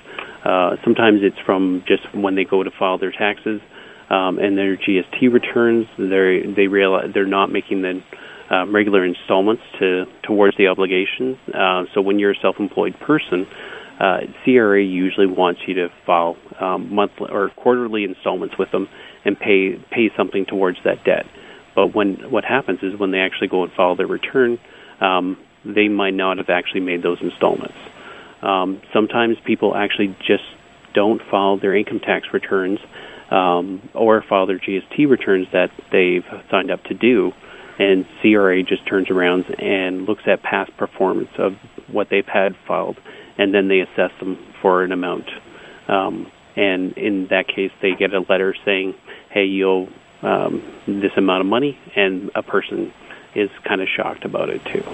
[0.44, 3.60] Uh, sometimes it's from just when they go to file their taxes
[4.10, 5.86] um, and their GST returns.
[5.96, 8.02] They they realize they're not making the
[8.50, 11.38] um, regular installments to towards the obligations.
[11.52, 13.46] Uh, so when you're a self-employed person,
[14.00, 18.88] uh, CRA usually wants you to file um, monthly or quarterly installments with them
[19.24, 21.26] and pay pay something towards that debt.
[21.74, 24.58] But when what happens is when they actually go and file their return,
[25.00, 27.76] um, they might not have actually made those installments.
[28.42, 30.44] Um, sometimes people actually just
[30.94, 32.80] don't file their income tax returns
[33.30, 37.32] um, or file their GST returns that they've signed up to do.
[37.78, 41.56] And CRA just turns around and looks at past performance of
[41.88, 42.98] what they've had filed,
[43.38, 45.30] and then they assess them for an amount.
[45.88, 48.94] Um, and in that case, they get a letter saying,
[49.30, 49.88] "Hey, you owe
[50.22, 52.92] um, this amount of money," and a person
[53.34, 54.84] is kind of shocked about it too.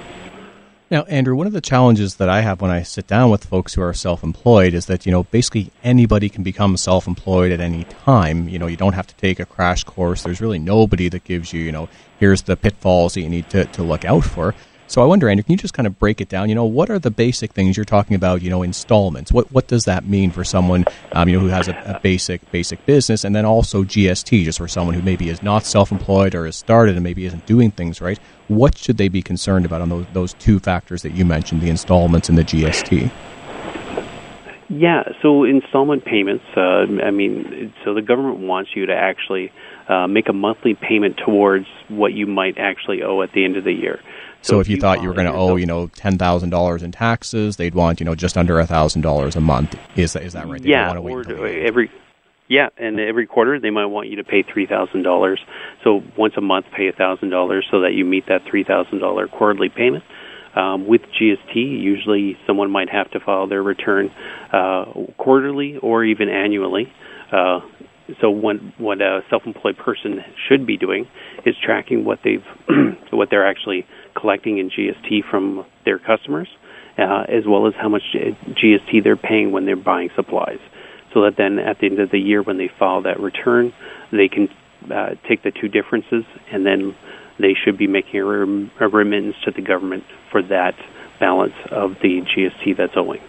[0.90, 3.74] Now, Andrew, one of the challenges that I have when I sit down with folks
[3.74, 7.60] who are self employed is that, you know, basically anybody can become self employed at
[7.60, 8.48] any time.
[8.48, 10.22] You know, you don't have to take a crash course.
[10.22, 13.66] There's really nobody that gives you, you know, here's the pitfalls that you need to,
[13.66, 14.54] to look out for.
[14.88, 16.48] So I wonder, Andrew, can you just kind of break it down?
[16.48, 18.40] You know, what are the basic things you're talking about?
[18.40, 19.30] You know, installments.
[19.30, 22.50] What what does that mean for someone, um, you know, who has a, a, basic
[22.50, 26.46] basic business, and then also GST, just for someone who maybe is not self-employed or
[26.46, 28.18] has started and maybe isn't doing things right.
[28.48, 31.68] What should they be concerned about on those those two factors that you mentioned, the
[31.68, 33.10] installments and the GST?
[34.70, 36.44] Yeah, so installment payments.
[36.56, 39.50] Uh, I mean, so the government wants you to actually
[39.88, 43.64] uh, make a monthly payment towards what you might actually owe at the end of
[43.64, 44.00] the year.
[44.42, 46.50] So, so if you, you thought you were going to owe, you know, ten thousand
[46.50, 49.76] dollars in taxes, they'd want, you know, just under a thousand dollars a month.
[49.96, 50.62] Is that is that right?
[50.62, 51.90] They yeah, or every
[52.48, 55.40] yeah, and every quarter they might want you to pay three thousand dollars.
[55.84, 59.00] So once a month, pay a thousand dollars so that you meet that three thousand
[59.00, 60.04] dollar quarterly payment.
[60.54, 64.10] Um, with GST, usually someone might have to file their return
[64.50, 66.92] uh, quarterly or even annually.
[67.30, 67.60] Uh,
[68.20, 71.06] so when, what a self-employed person should be doing
[71.44, 72.44] is tracking what they've
[73.10, 76.48] what they're actually collecting in GST from their customers,
[76.98, 80.58] uh, as well as how much GST they're paying when they're buying supplies.
[81.14, 83.72] So that then at the end of the year, when they file that return,
[84.10, 84.48] they can
[84.90, 86.94] uh, take the two differences and then
[87.38, 90.74] they should be making a, rem- a remittance to the government for that
[91.20, 93.20] balance of the GST that's owing.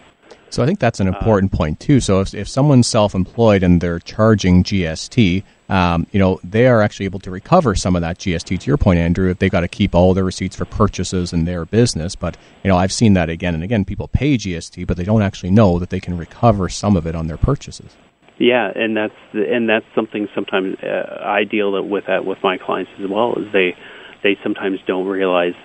[0.50, 2.00] So I think that's an uh, important uh, point too.
[2.00, 7.06] So if, if someone's self-employed and they're charging GST, um, you know, they are actually
[7.06, 8.60] able to recover some of that GST.
[8.60, 11.46] To your point, Andrew, if they've got to keep all their receipts for purchases in
[11.46, 13.86] their business, but you know, I've seen that again and again.
[13.86, 17.16] People pay GST, but they don't actually know that they can recover some of it
[17.16, 17.96] on their purchases.
[18.40, 22.92] Yeah, and that's and that's something sometimes uh, I deal with that with my clients
[23.00, 23.36] as well.
[23.36, 23.76] Is they
[24.24, 25.56] they sometimes don't realize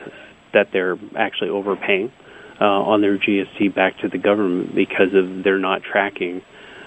[0.53, 2.13] that they're actually overpaying
[2.61, 6.43] uh, on their GST back to the government because of they're not tracking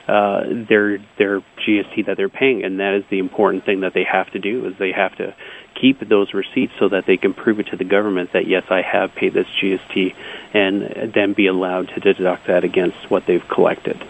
[0.07, 4.05] uh, their their GST that they're paying, and that is the important thing that they
[4.05, 5.35] have to do is they have to
[5.79, 8.81] keep those receipts so that they can prove it to the government that yes, I
[8.81, 10.15] have paid this GST,
[10.53, 14.01] and then be allowed to deduct that against what they've collected.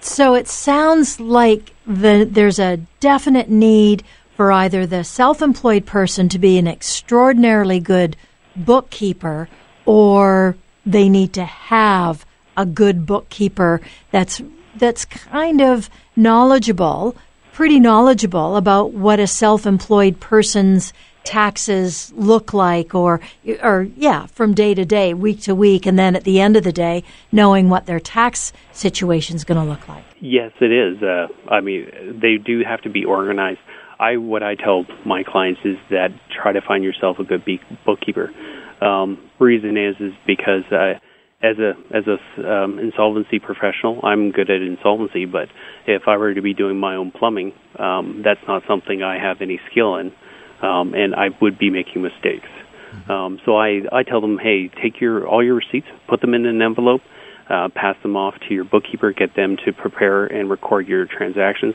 [0.00, 4.04] So it sounds like the, there's a definite need
[4.36, 8.16] for either the self-employed person to be an extraordinarily good
[8.54, 9.48] bookkeeper,
[9.84, 10.56] or
[10.86, 12.24] they need to have
[12.56, 13.80] a good bookkeeper
[14.10, 14.40] that's
[14.78, 17.16] that's kind of knowledgeable,
[17.52, 20.92] pretty knowledgeable about what a self-employed person's
[21.24, 23.20] taxes look like or
[23.62, 26.64] or yeah from day to day week to week and then at the end of
[26.64, 30.04] the day knowing what their tax situation is going to look like.
[30.20, 33.60] Yes it is uh, i mean they do have to be organized.
[34.00, 37.42] I what i tell my clients is that try to find yourself a good
[37.84, 38.32] bookkeeper.
[38.80, 40.94] Um, reason is is because uh,
[41.42, 45.24] as a as a um, insolvency professional, I'm good at insolvency.
[45.24, 45.48] But
[45.86, 49.40] if I were to be doing my own plumbing, um, that's not something I have
[49.40, 50.12] any skill in,
[50.62, 52.48] um, and I would be making mistakes.
[52.48, 53.10] Mm-hmm.
[53.10, 56.44] Um, so I I tell them, hey, take your all your receipts, put them in
[56.44, 57.02] an envelope,
[57.48, 61.74] uh, pass them off to your bookkeeper, get them to prepare and record your transactions,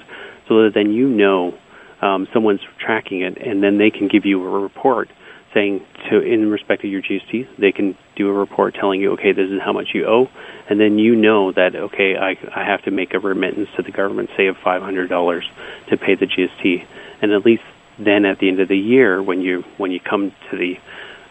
[0.49, 1.57] so that then you know
[2.01, 5.07] um, someone's tracking it, and then they can give you a report
[5.53, 9.31] saying to in respect of your GST, they can do a report telling you, okay,
[9.31, 10.29] this is how much you owe,
[10.69, 13.91] and then you know that okay, I I have to make a remittance to the
[13.91, 15.45] government, say of five hundred dollars,
[15.89, 16.85] to pay the GST,
[17.21, 17.63] and at least
[17.99, 20.77] then at the end of the year, when you when you come to the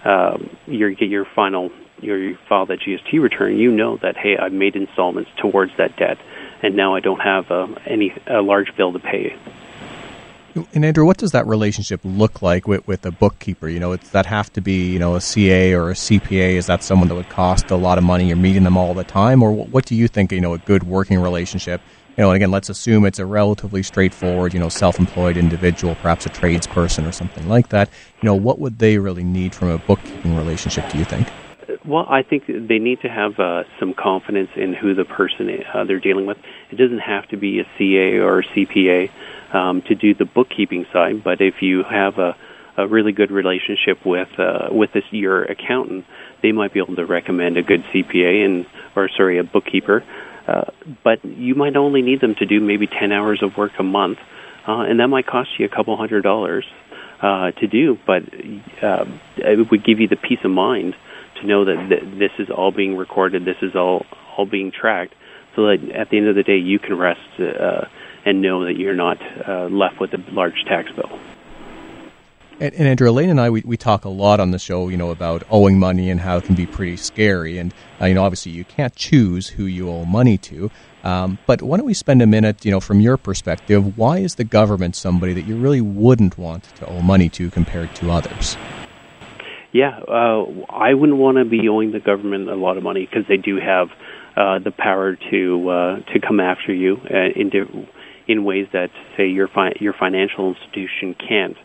[0.09, 4.37] um, you get your final your you file that GST return, you know that hey,
[4.37, 6.19] I've made installments towards that debt,
[6.63, 9.37] and now I don't have uh, any a large bill to pay.
[10.55, 13.69] And Andrew, what does that relationship look like with, with a bookkeeper?
[13.69, 16.57] You know, does that have to be, you know, a CA or a CPA?
[16.57, 18.29] Is that someone that would cost a lot of money?
[18.29, 20.31] You're meeting them all the time, or what do you think?
[20.31, 21.81] You know, a good working relationship.
[22.19, 26.27] You know, and again, let's assume it's a relatively straightforward, you know, self-employed individual, perhaps
[26.27, 27.89] a tradesperson or something like that.
[28.21, 30.91] You know, what would they really need from a bookkeeping relationship?
[30.91, 31.27] Do you think?
[31.87, 35.85] Well, I think they need to have uh, some confidence in who the person uh,
[35.85, 36.37] they're dealing with.
[36.71, 39.11] It doesn't have to be a CA or a CPA
[39.53, 41.23] um, to do the bookkeeping side.
[41.23, 42.37] But if you have a,
[42.77, 46.05] a really good relationship with uh, with this your accountant,
[46.43, 50.05] they might be able to recommend a good CPA and or sorry a bookkeeper.
[50.47, 50.65] Uh,
[51.05, 54.19] but you might only need them to do maybe 10 hours of work a month,
[54.67, 56.65] uh, and that might cost you a couple hundred dollars
[57.21, 57.97] uh, to do.
[58.05, 58.25] But
[58.83, 59.05] uh,
[59.37, 60.97] it would give you the peace of mind
[61.41, 64.05] to know that th- this is all being recorded, this is all
[64.37, 65.15] all being tracked,
[65.55, 67.85] so that at the end of the day you can rest uh,
[68.25, 71.19] and know that you're not uh, left with a large tax bill.
[72.61, 74.97] And, and, Andrew, Elaine and I, we, we talk a lot on the show, you
[74.97, 77.59] know, about owing money and how it can be pretty scary.
[77.59, 80.71] And, uh, you know, obviously you can't choose who you owe money to.
[81.03, 84.37] Um, but why don't we spend a minute, you know, from your perspective, why is
[84.37, 88.57] the government somebody that you really wouldn't want to owe money to compared to others?
[89.73, 93.27] Yeah, uh, I wouldn't want to be owing the government a lot of money because
[93.27, 93.89] they do have
[94.37, 97.87] uh, the power to uh, to come after you uh, into
[98.29, 101.57] in ways that say your fi- your financial institution can't.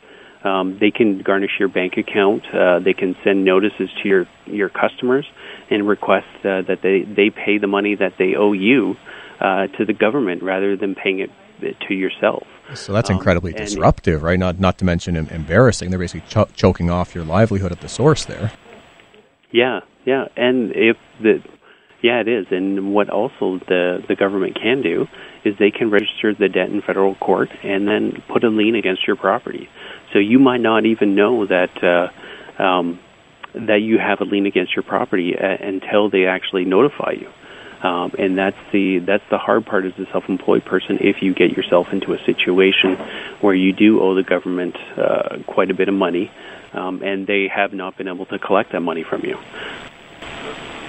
[0.44, 2.46] Um, they can garnish your bank account.
[2.54, 5.26] Uh, they can send notices to your your customers
[5.70, 8.96] and request uh, that they they pay the money that they owe you
[9.40, 11.32] uh, to the government rather than paying it
[11.88, 12.46] to yourself.
[12.76, 14.38] So that's incredibly um, disruptive, right?
[14.38, 15.90] Not not to mention embarrassing.
[15.90, 18.52] They're basically ch- choking off your livelihood at the source there.
[19.52, 21.42] Yeah, yeah, and if the
[22.02, 22.48] yeah, it is.
[22.52, 25.08] And what also the the government can do
[25.44, 29.06] is they can register the debt in federal court and then put a lien against
[29.08, 29.70] your property.
[30.14, 32.10] So you might not even know that uh,
[32.62, 33.00] um,
[33.54, 37.30] that you have a lien against your property a- uh, until they actually notify you.
[37.82, 40.98] Um, and that's the that's the hard part as a self-employed person.
[41.00, 42.96] If you get yourself into a situation
[43.42, 46.32] where you do owe the government uh, quite a bit of money,
[46.74, 49.38] um, and they have not been able to collect that money from you.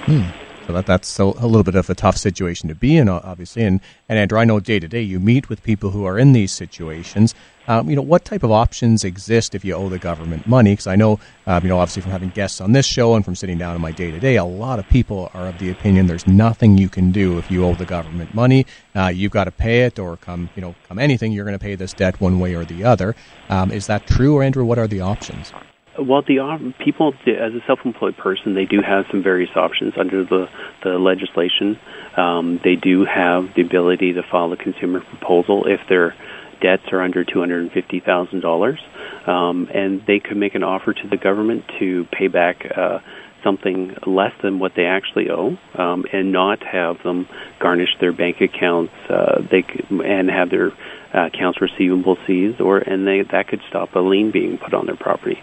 [0.07, 0.48] Hmm.
[0.73, 3.63] That that's a, a little bit of a tough situation to be in, obviously.
[3.63, 6.33] And and Andrew, I know day to day you meet with people who are in
[6.33, 7.33] these situations.
[7.67, 10.71] Um, you know, what type of options exist if you owe the government money?
[10.71, 13.35] Because I know, um, you know, obviously from having guests on this show and from
[13.35, 16.07] sitting down in my day to day, a lot of people are of the opinion
[16.07, 18.65] there's nothing you can do if you owe the government money.
[18.95, 21.63] Uh, you've got to pay it, or come, you know, come anything, you're going to
[21.63, 23.15] pay this debt one way or the other.
[23.49, 24.65] Um, is that true, or Andrew?
[24.65, 25.53] What are the options?
[26.01, 30.23] Well, the uh, people, as a self-employed person, they do have some various options under
[30.23, 30.49] the
[30.83, 31.77] the legislation.
[32.15, 36.15] Um, they do have the ability to file a consumer proposal if their
[36.61, 38.79] debts are under two hundred and fifty thousand um, dollars,
[39.25, 42.99] and they could make an offer to the government to pay back uh,
[43.43, 47.27] something less than what they actually owe, um, and not have them
[47.59, 48.93] garnish their bank accounts.
[49.09, 50.71] Uh, they and have their
[51.13, 54.85] uh, accounts receivable seized, or and they that could stop a lien being put on
[54.85, 55.41] their property.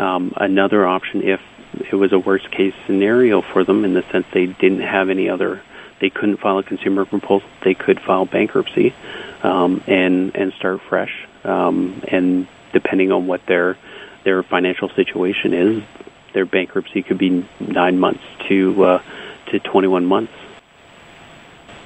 [0.00, 1.40] Um, another option, if
[1.92, 5.28] it was a worst case scenario for them, in the sense they didn't have any
[5.28, 5.62] other,
[6.00, 8.94] they couldn't file a consumer proposal, they could file bankruptcy
[9.42, 11.12] um, and and start fresh.
[11.44, 13.76] Um, and depending on what their
[14.24, 15.82] their financial situation is,
[16.32, 19.02] their bankruptcy could be nine months to uh,
[19.50, 20.32] to 21 months.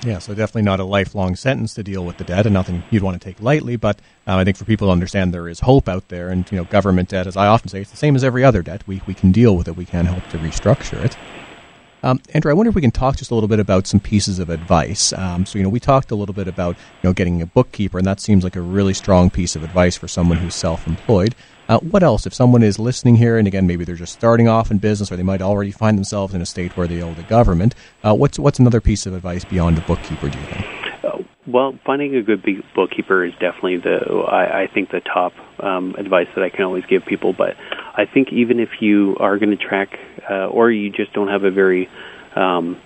[0.04, 3.02] Yeah, so definitely not a lifelong sentence to deal with the debt, and nothing you'd
[3.02, 3.76] want to take lightly.
[3.76, 6.58] But uh, I think for people to understand there is hope out there, and you
[6.58, 8.86] know, government debt, as I often say, it's the same as every other debt.
[8.86, 9.76] We we can deal with it.
[9.76, 11.16] We can help to restructure it.
[12.02, 14.38] Um, Andrew, I wonder if we can talk just a little bit about some pieces
[14.38, 15.14] of advice.
[15.14, 17.96] Um, so, you know, we talked a little bit about you know getting a bookkeeper,
[17.96, 21.34] and that seems like a really strong piece of advice for someone who's self-employed.
[21.68, 22.26] Uh, what else?
[22.26, 25.16] If someone is listening here, and again, maybe they're just starting off in business, or
[25.16, 28.38] they might already find themselves in a state where they owe the government, uh, what's
[28.38, 30.28] what's another piece of advice beyond a bookkeeper?
[30.28, 30.66] Do you think?
[31.04, 32.44] Uh, well, finding a good
[32.74, 33.98] bookkeeper is definitely the
[34.28, 37.32] I, I think the top um, advice that I can always give people.
[37.32, 37.56] But
[37.94, 39.98] I think even if you are going to track,
[40.28, 41.88] uh, or you just don't have a very
[42.36, 42.78] um,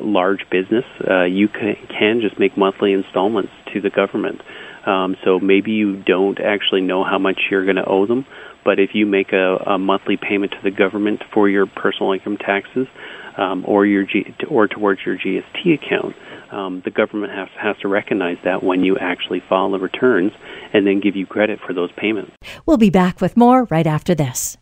[0.00, 4.40] large business, uh, you can, can just make monthly installments to the government.
[4.88, 8.24] Um, so maybe you don't actually know how much you're going to owe them,
[8.64, 12.38] but if you make a, a monthly payment to the government for your personal income
[12.38, 12.88] taxes
[13.36, 16.16] um, or your G, or towards your GST account,
[16.50, 20.32] um, the government has has to recognize that when you actually file the returns
[20.72, 22.32] and then give you credit for those payments.
[22.64, 24.56] We'll be back with more right after this.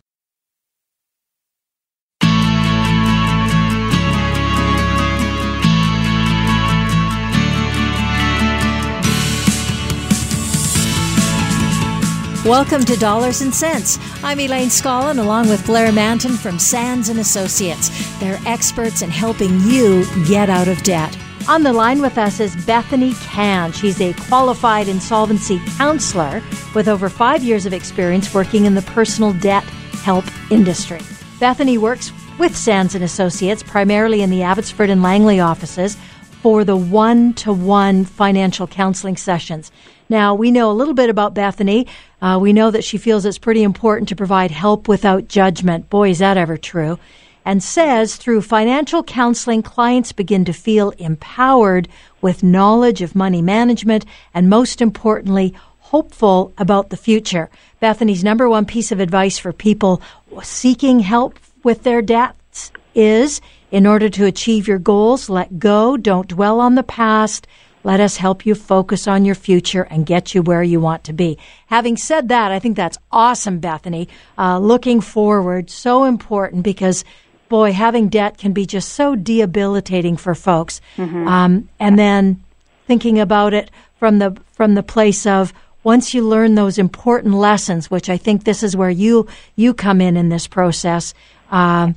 [12.47, 13.99] Welcome to Dollars and Cents.
[14.23, 17.91] I'm Elaine Scollin along with Blair Mantin from Sands and Associates.
[18.21, 21.19] They're experts in helping you get out of debt.
[21.49, 23.73] On the line with us is Bethany Can.
[23.73, 26.41] She's a qualified insolvency counselor
[26.73, 29.65] with over five years of experience working in the personal debt
[30.05, 31.01] help industry.
[31.41, 35.97] Bethany works with Sands and Associates primarily in the Abbotsford and Langley offices
[36.47, 39.73] for the one to one financial counseling sessions.
[40.09, 41.89] Now, we know a little bit about Bethany.
[42.23, 45.91] Uh, we know that she feels it's pretty important to provide help without judgment.
[45.91, 47.01] Boy, is that ever true.
[47.45, 51.89] And says through financial counseling, clients begin to feel empowered
[52.21, 57.51] with knowledge of money management and, most importantly, hopeful about the future.
[57.81, 60.01] Bethany's number one piece of advice for people
[60.45, 63.41] seeking help with their debts is
[63.77, 67.47] in order to achieve your goals, let go, don't dwell on the past,
[67.85, 71.13] let us help you focus on your future and get you where you want to
[71.13, 71.37] be.
[71.67, 74.09] Having said that, I think that's awesome, Bethany.
[74.39, 77.05] Uh, looking forward, so important because
[77.51, 80.81] boy, having debt can be just so debilitating for folks.
[80.97, 81.29] Mm-hmm.
[81.29, 82.43] Um, and then
[82.87, 85.53] thinking about it from the from the place of
[85.85, 90.01] once you learn those important lessons, which I think this is where you you come
[90.01, 91.13] in in this process.
[91.51, 91.93] Uh,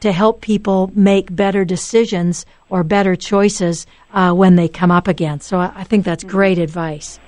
[0.00, 5.48] to help people make better decisions or better choices uh, when they come up against.
[5.48, 7.18] So I, I think that's great advice.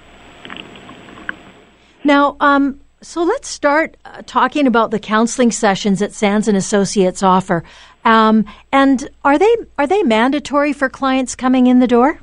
[2.04, 7.22] Now, um, so let's start uh, talking about the counseling sessions that Sands and Associates
[7.22, 7.62] offer.
[8.04, 12.18] Um, and are they are they mandatory for clients coming in the door?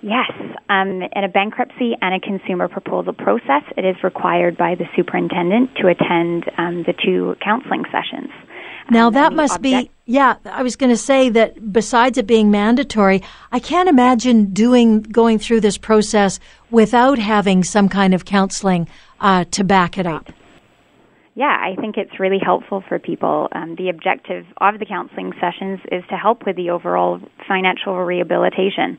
[0.00, 0.32] Yes,
[0.68, 5.70] um, in a bankruptcy and a consumer proposal process, it is required by the superintendent
[5.76, 8.30] to attend um, the two counseling sessions.
[8.90, 12.50] Now that must object- be yeah, I was going to say that besides it being
[12.50, 13.22] mandatory,
[13.52, 18.88] I can't imagine doing going through this process without having some kind of counseling
[19.20, 20.30] uh, to back it up.
[21.34, 23.48] Yeah, I think it's really helpful for people.
[23.52, 28.98] Um, the objective of the counseling sessions is to help with the overall financial rehabilitation.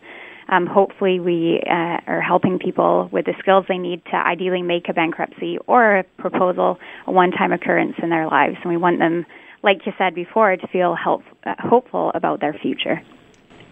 [0.49, 4.89] Um, hopefully, we uh, are helping people with the skills they need to ideally make
[4.89, 8.55] a bankruptcy or a proposal a one time occurrence in their lives.
[8.63, 9.25] And we want them
[9.63, 13.01] like you said before, to feel help, uh, hopeful about their future.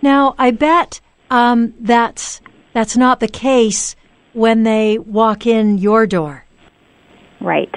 [0.02, 2.42] Now, I bet um, that's
[2.74, 3.96] that's not the case
[4.34, 6.46] when they walk in your door.
[7.42, 7.74] Right.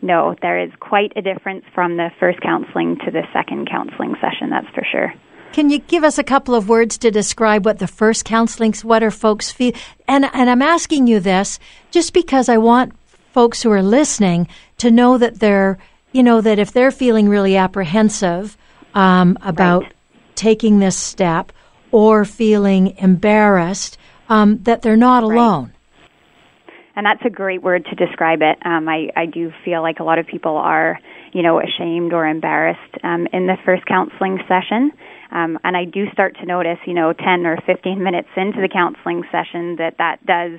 [0.00, 4.50] No, there is quite a difference from the first counseling to the second counseling session.
[4.50, 5.12] That's for sure.
[5.52, 8.74] Can you give us a couple of words to describe what the first counseling?
[8.82, 9.72] What are folks feel?
[10.06, 11.58] And and I'm asking you this
[11.90, 12.94] just because I want
[13.32, 14.48] folks who are listening
[14.78, 15.78] to know that they're
[16.12, 18.56] you know, that if they're feeling really apprehensive
[18.94, 19.92] um, about right.
[20.34, 21.52] taking this step
[21.90, 23.98] or feeling embarrassed,
[24.28, 25.64] um, that they're not alone.
[25.64, 26.74] Right.
[26.96, 28.58] and that's a great word to describe it.
[28.64, 30.98] Um, I, I do feel like a lot of people are,
[31.32, 34.92] you know, ashamed or embarrassed um, in the first counseling session.
[35.30, 38.68] Um, and I do start to notice, you know, 10 or 15 minutes into the
[38.68, 40.58] counseling session that that does,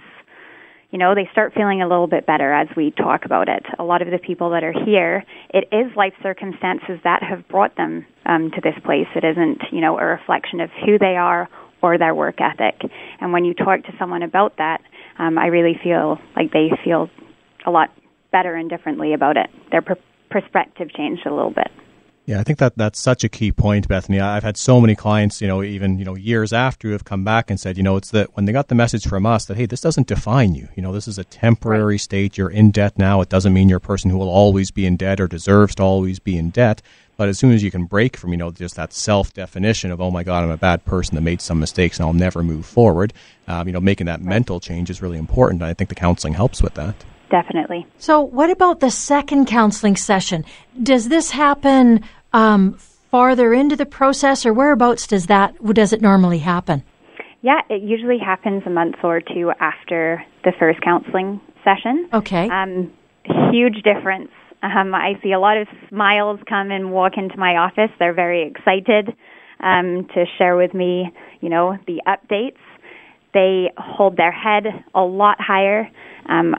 [0.92, 3.64] you know, they start feeling a little bit better as we talk about it.
[3.78, 7.76] A lot of the people that are here, it is life circumstances that have brought
[7.78, 9.08] them um, to this place.
[9.16, 11.48] It isn't, you know, a reflection of who they are
[11.82, 12.82] or their work ethic.
[13.22, 14.82] And when you talk to someone about that,
[15.20, 17.10] um, I really feel like they feel
[17.66, 17.90] a lot
[18.32, 19.50] better and differently about it.
[19.72, 19.98] Their per-
[20.30, 21.70] perspective changed a little bit.
[22.30, 24.20] Yeah, I think that that's such a key point, Bethany.
[24.20, 27.24] I've had so many clients, you know, even you know years after who have come
[27.24, 29.58] back and said, you know, it's that when they got the message from us that
[29.58, 30.68] hey, this doesn't define you.
[30.76, 32.00] You know, this is a temporary right.
[32.00, 32.38] state.
[32.38, 33.22] You're in debt now.
[33.22, 35.82] It doesn't mean you're a person who will always be in debt or deserves to
[35.82, 36.84] always be in debt.
[37.18, 40.00] But as soon as you can break from, you know, just that self definition of,
[40.00, 42.68] oh my God, I'm a bad person that made some mistakes and I'll never move
[42.68, 43.12] forward,
[43.48, 44.30] um, you know, making that right.
[44.30, 45.64] mental change is really important.
[45.64, 46.94] And I think the counseling helps with that.
[47.32, 47.86] Definitely.
[48.00, 50.46] So, what about the second counseling session?
[50.82, 52.04] Does this happen
[52.34, 52.74] um,
[53.12, 56.84] farther into the process, or whereabouts does that does it normally happen?
[57.42, 62.10] Yeah, it usually happens a month or two after the first counseling session.
[62.14, 62.50] Okay.
[62.50, 62.92] Um,
[63.52, 64.32] huge difference.
[64.62, 67.92] Um, I see a lot of smiles come and walk into my office.
[67.98, 69.16] They're very excited
[69.62, 71.10] um, to share with me,
[71.40, 72.58] you know, the updates.
[73.34, 75.88] They hold their head a lot higher.
[76.28, 76.56] Um,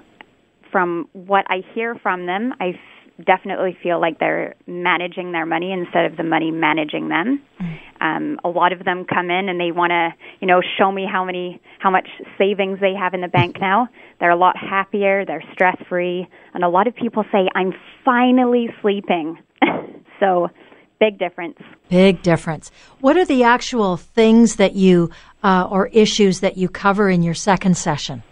[0.73, 2.79] from what I hear from them, I
[3.25, 7.43] definitely feel like they're managing their money instead of the money managing them.
[7.61, 7.79] Mm.
[8.01, 10.11] Um, a lot of them come in and they want to,
[10.41, 12.09] you know, show me how many, how much
[12.39, 13.89] savings they have in the bank now.
[14.21, 15.25] They're a lot happier.
[15.25, 17.73] They're stress free, and a lot of people say, "I'm
[18.05, 19.39] finally sleeping."
[20.21, 20.49] so,
[20.99, 21.59] big difference.
[21.89, 22.71] Big difference.
[23.01, 25.11] What are the actual things that you
[25.43, 28.23] uh, or issues that you cover in your second session?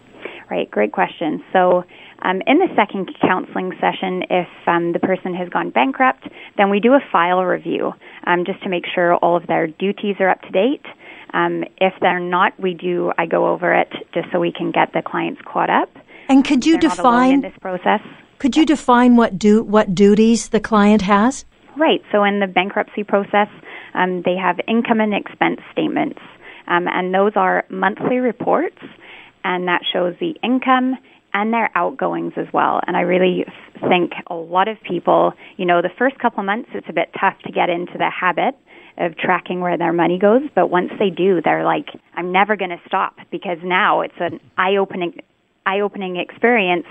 [0.51, 0.71] Right.
[0.71, 1.43] Great question.
[1.53, 1.85] So
[2.23, 6.81] um, in the second counseling session, if um, the person has gone bankrupt, then we
[6.81, 7.93] do a file review
[8.27, 10.85] um, just to make sure all of their duties are up to date.
[11.33, 13.13] Um, if they're not, we do.
[13.19, 15.91] I go over it just so we can get the clients caught up.
[16.29, 18.01] And could you define this process?
[18.39, 21.45] Could you define what do what duties the client has?
[21.77, 22.03] Right.
[22.11, 23.49] So in the bankruptcy process,
[23.95, 26.19] um, they have income and expense statements,
[26.67, 28.79] um, and those are monthly reports,
[29.45, 30.97] and that shows the income
[31.35, 32.81] and their outgoings as well.
[32.87, 33.45] And I really
[33.89, 37.11] think a lot of people, you know, the first couple of months it's a bit
[37.19, 38.57] tough to get into the habit
[38.99, 42.71] of tracking where their money goes, but once they do, they're like, I'm never going
[42.71, 45.21] to stop because now it's an eye-opening
[45.67, 46.87] eye-opening experience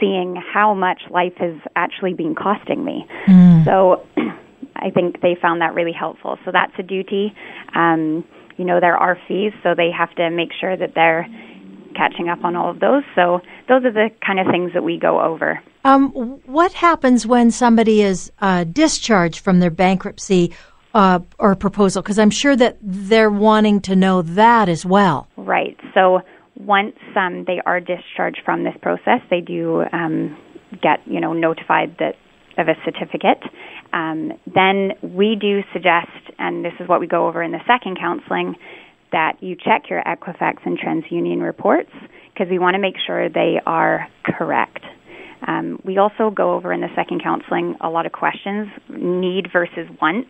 [0.00, 3.06] seeing how much life has actually been costing me.
[3.28, 3.64] Mm.
[3.64, 4.06] So
[4.76, 6.38] I think they found that really helpful.
[6.44, 7.34] So that's a duty.
[7.74, 8.24] Um,
[8.56, 11.26] you know, there are fees, so they have to make sure that they're
[11.96, 13.02] catching up on all of those.
[13.14, 15.62] So those are the kind of things that we go over.
[15.84, 16.10] Um,
[16.46, 20.52] what happens when somebody is uh, discharged from their bankruptcy
[20.94, 22.02] uh, or proposal?
[22.02, 25.28] Because I'm sure that they're wanting to know that as well.
[25.36, 25.78] Right.
[25.94, 26.20] So
[26.56, 30.36] once um, they are discharged from this process, they do um,
[30.82, 32.16] get you know notified that
[32.58, 33.42] of a certificate.
[33.92, 37.98] Um, then we do suggest, and this is what we go over in the second
[37.98, 38.56] counseling,
[39.12, 41.90] that you check your Equifax and TransUnion reports
[42.32, 44.84] because we want to make sure they are correct.
[45.46, 49.88] Um, we also go over in the second counseling a lot of questions need versus
[50.00, 50.28] want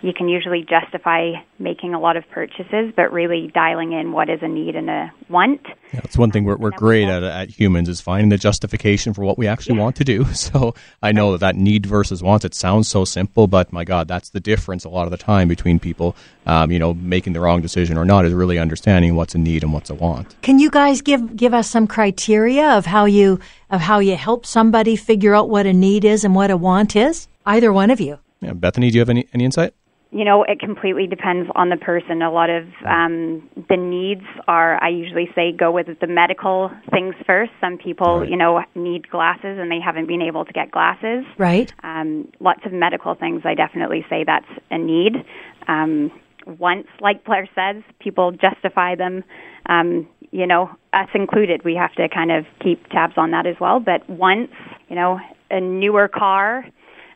[0.00, 4.38] you can usually justify making a lot of purchases, but really dialing in what is
[4.42, 5.60] a need and a want.
[5.92, 9.24] Yeah, that's one thing we're, we're great at at humans is finding the justification for
[9.24, 9.82] what we actually yeah.
[9.82, 10.24] want to do.
[10.38, 14.08] So I know that that need versus want, it sounds so simple, but my God,
[14.08, 16.14] that's the difference a lot of the time between people,
[16.46, 19.62] um, you know, making the wrong decision or not is really understanding what's a need
[19.62, 20.40] and what's a want.
[20.42, 24.46] Can you guys give, give us some criteria of how you, of how you help
[24.46, 27.28] somebody figure out what a need is and what a want is?
[27.44, 28.18] Either one of you.
[28.40, 29.74] Yeah, Bethany, do you have any, any insight?
[30.10, 32.22] You know, it completely depends on the person.
[32.22, 37.14] A lot of um, the needs are, I usually say, go with the medical things
[37.26, 37.52] first.
[37.60, 38.28] Some people, right.
[38.28, 41.26] you know, need glasses and they haven't been able to get glasses.
[41.36, 41.70] Right.
[41.82, 45.12] Um, lots of medical things, I definitely say that's a need.
[45.66, 46.10] Um,
[46.46, 49.24] once, like Blair says, people justify them.
[49.66, 53.56] Um, you know, us included, we have to kind of keep tabs on that as
[53.60, 53.78] well.
[53.78, 54.50] But once,
[54.88, 56.64] you know, a newer car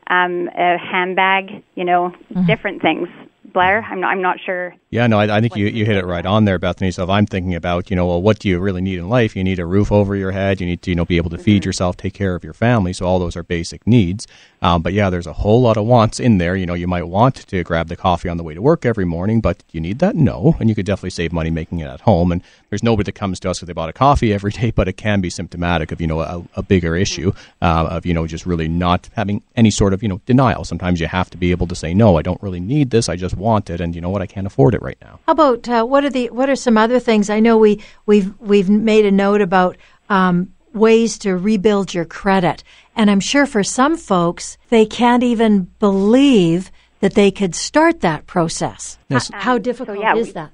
[0.07, 2.45] um, a handbag, you know, mm-hmm.
[2.45, 3.07] different things.
[3.53, 6.05] Blair, I'm not, I'm not sure Yeah, no, I, I think you, you hit it
[6.05, 6.91] right on there, Bethany.
[6.91, 9.35] So if I'm thinking about, you know, well, what do you really need in life?
[9.35, 10.61] You need a roof over your head.
[10.61, 11.69] You need to, you know, be able to feed mm-hmm.
[11.69, 12.93] yourself, take care of your family.
[12.93, 14.27] So all those are basic needs.
[14.61, 16.55] Um, but yeah, there's a whole lot of wants in there.
[16.55, 19.03] You know, you might want to grab the coffee on the way to work every
[19.03, 20.15] morning, but you need that?
[20.15, 20.55] No.
[20.59, 22.31] And you could definitely save money making it at home.
[22.31, 24.87] And there's nobody that comes to us because they bought a coffee every day, but
[24.87, 27.31] it can be symptomatic of, you know, a, a bigger issue
[27.63, 30.63] uh, of, you know, just really not having any sort of, you know, denial.
[30.63, 33.09] Sometimes you have to be able to say, no, I don't really need this.
[33.09, 33.81] I just want it.
[33.81, 34.21] And you know what?
[34.21, 35.19] I can't afford it right now.
[35.25, 37.29] How about uh, what are the what are some other things?
[37.29, 39.77] I know we we've we've made a note about
[40.09, 42.63] um, ways to rebuild your credit,
[42.95, 48.27] and I'm sure for some folks they can't even believe that they could start that
[48.27, 48.97] process.
[49.09, 49.29] Yes.
[49.33, 50.51] How, how difficult so, yeah, is we, that?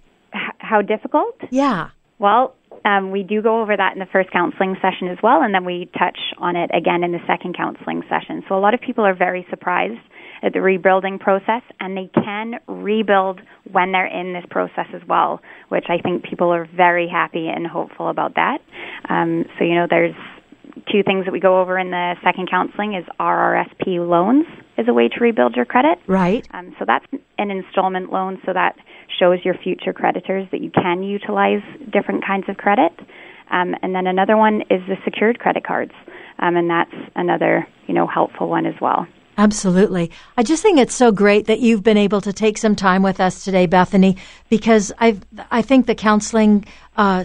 [0.60, 1.36] How difficult?
[1.52, 1.90] Yeah.
[2.20, 2.56] Well,
[2.86, 5.66] um, we do go over that in the first counseling session as well, and then
[5.66, 8.44] we touch on it again in the second counseling session.
[8.48, 10.00] So a lot of people are very surprised
[10.42, 15.42] at the rebuilding process, and they can rebuild when they're in this process as well,
[15.70, 18.60] which I think people are very happy and hopeful about that.
[19.10, 20.16] Um, so, you know, there's
[20.92, 24.46] two things that we go over in the second counseling is RRSP loans
[24.78, 26.00] is a way to rebuild your credit.
[26.08, 26.48] Right.
[26.52, 27.06] Um, so that's
[27.38, 28.76] an installment loan, so that
[29.20, 31.62] shows your future creditors that you can utilize
[31.92, 32.94] different kinds of credit.
[33.52, 35.92] Um, and then another one is the secured credit cards,
[36.38, 39.08] um, and that's another you know helpful one as well.
[39.40, 40.12] Absolutely.
[40.36, 43.22] I just think it's so great that you've been able to take some time with
[43.22, 44.18] us today, Bethany,
[44.50, 45.18] because I
[45.50, 46.66] I think the counseling
[46.98, 47.24] uh,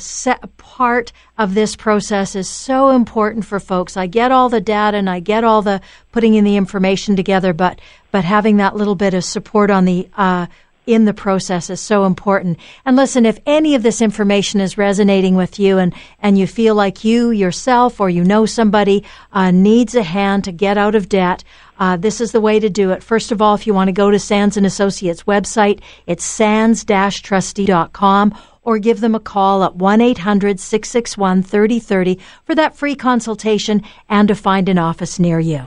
[0.56, 3.96] part of this process is so important for folks.
[3.96, 5.80] I get all the data and I get all the
[6.12, 7.80] putting in the information together, but
[8.12, 10.46] but having that little bit of support on the uh,
[10.86, 12.58] in the process is so important.
[12.84, 16.74] And listen, if any of this information is resonating with you and, and you feel
[16.74, 21.08] like you yourself or you know somebody uh, needs a hand to get out of
[21.08, 21.44] debt,
[21.78, 23.02] uh, this is the way to do it.
[23.02, 28.34] First of all, if you want to go to Sands and Associates website, it's sands-trustee.com
[28.62, 34.78] or give them a call at 1-800-661-3030 for that free consultation and to find an
[34.78, 35.66] office near you.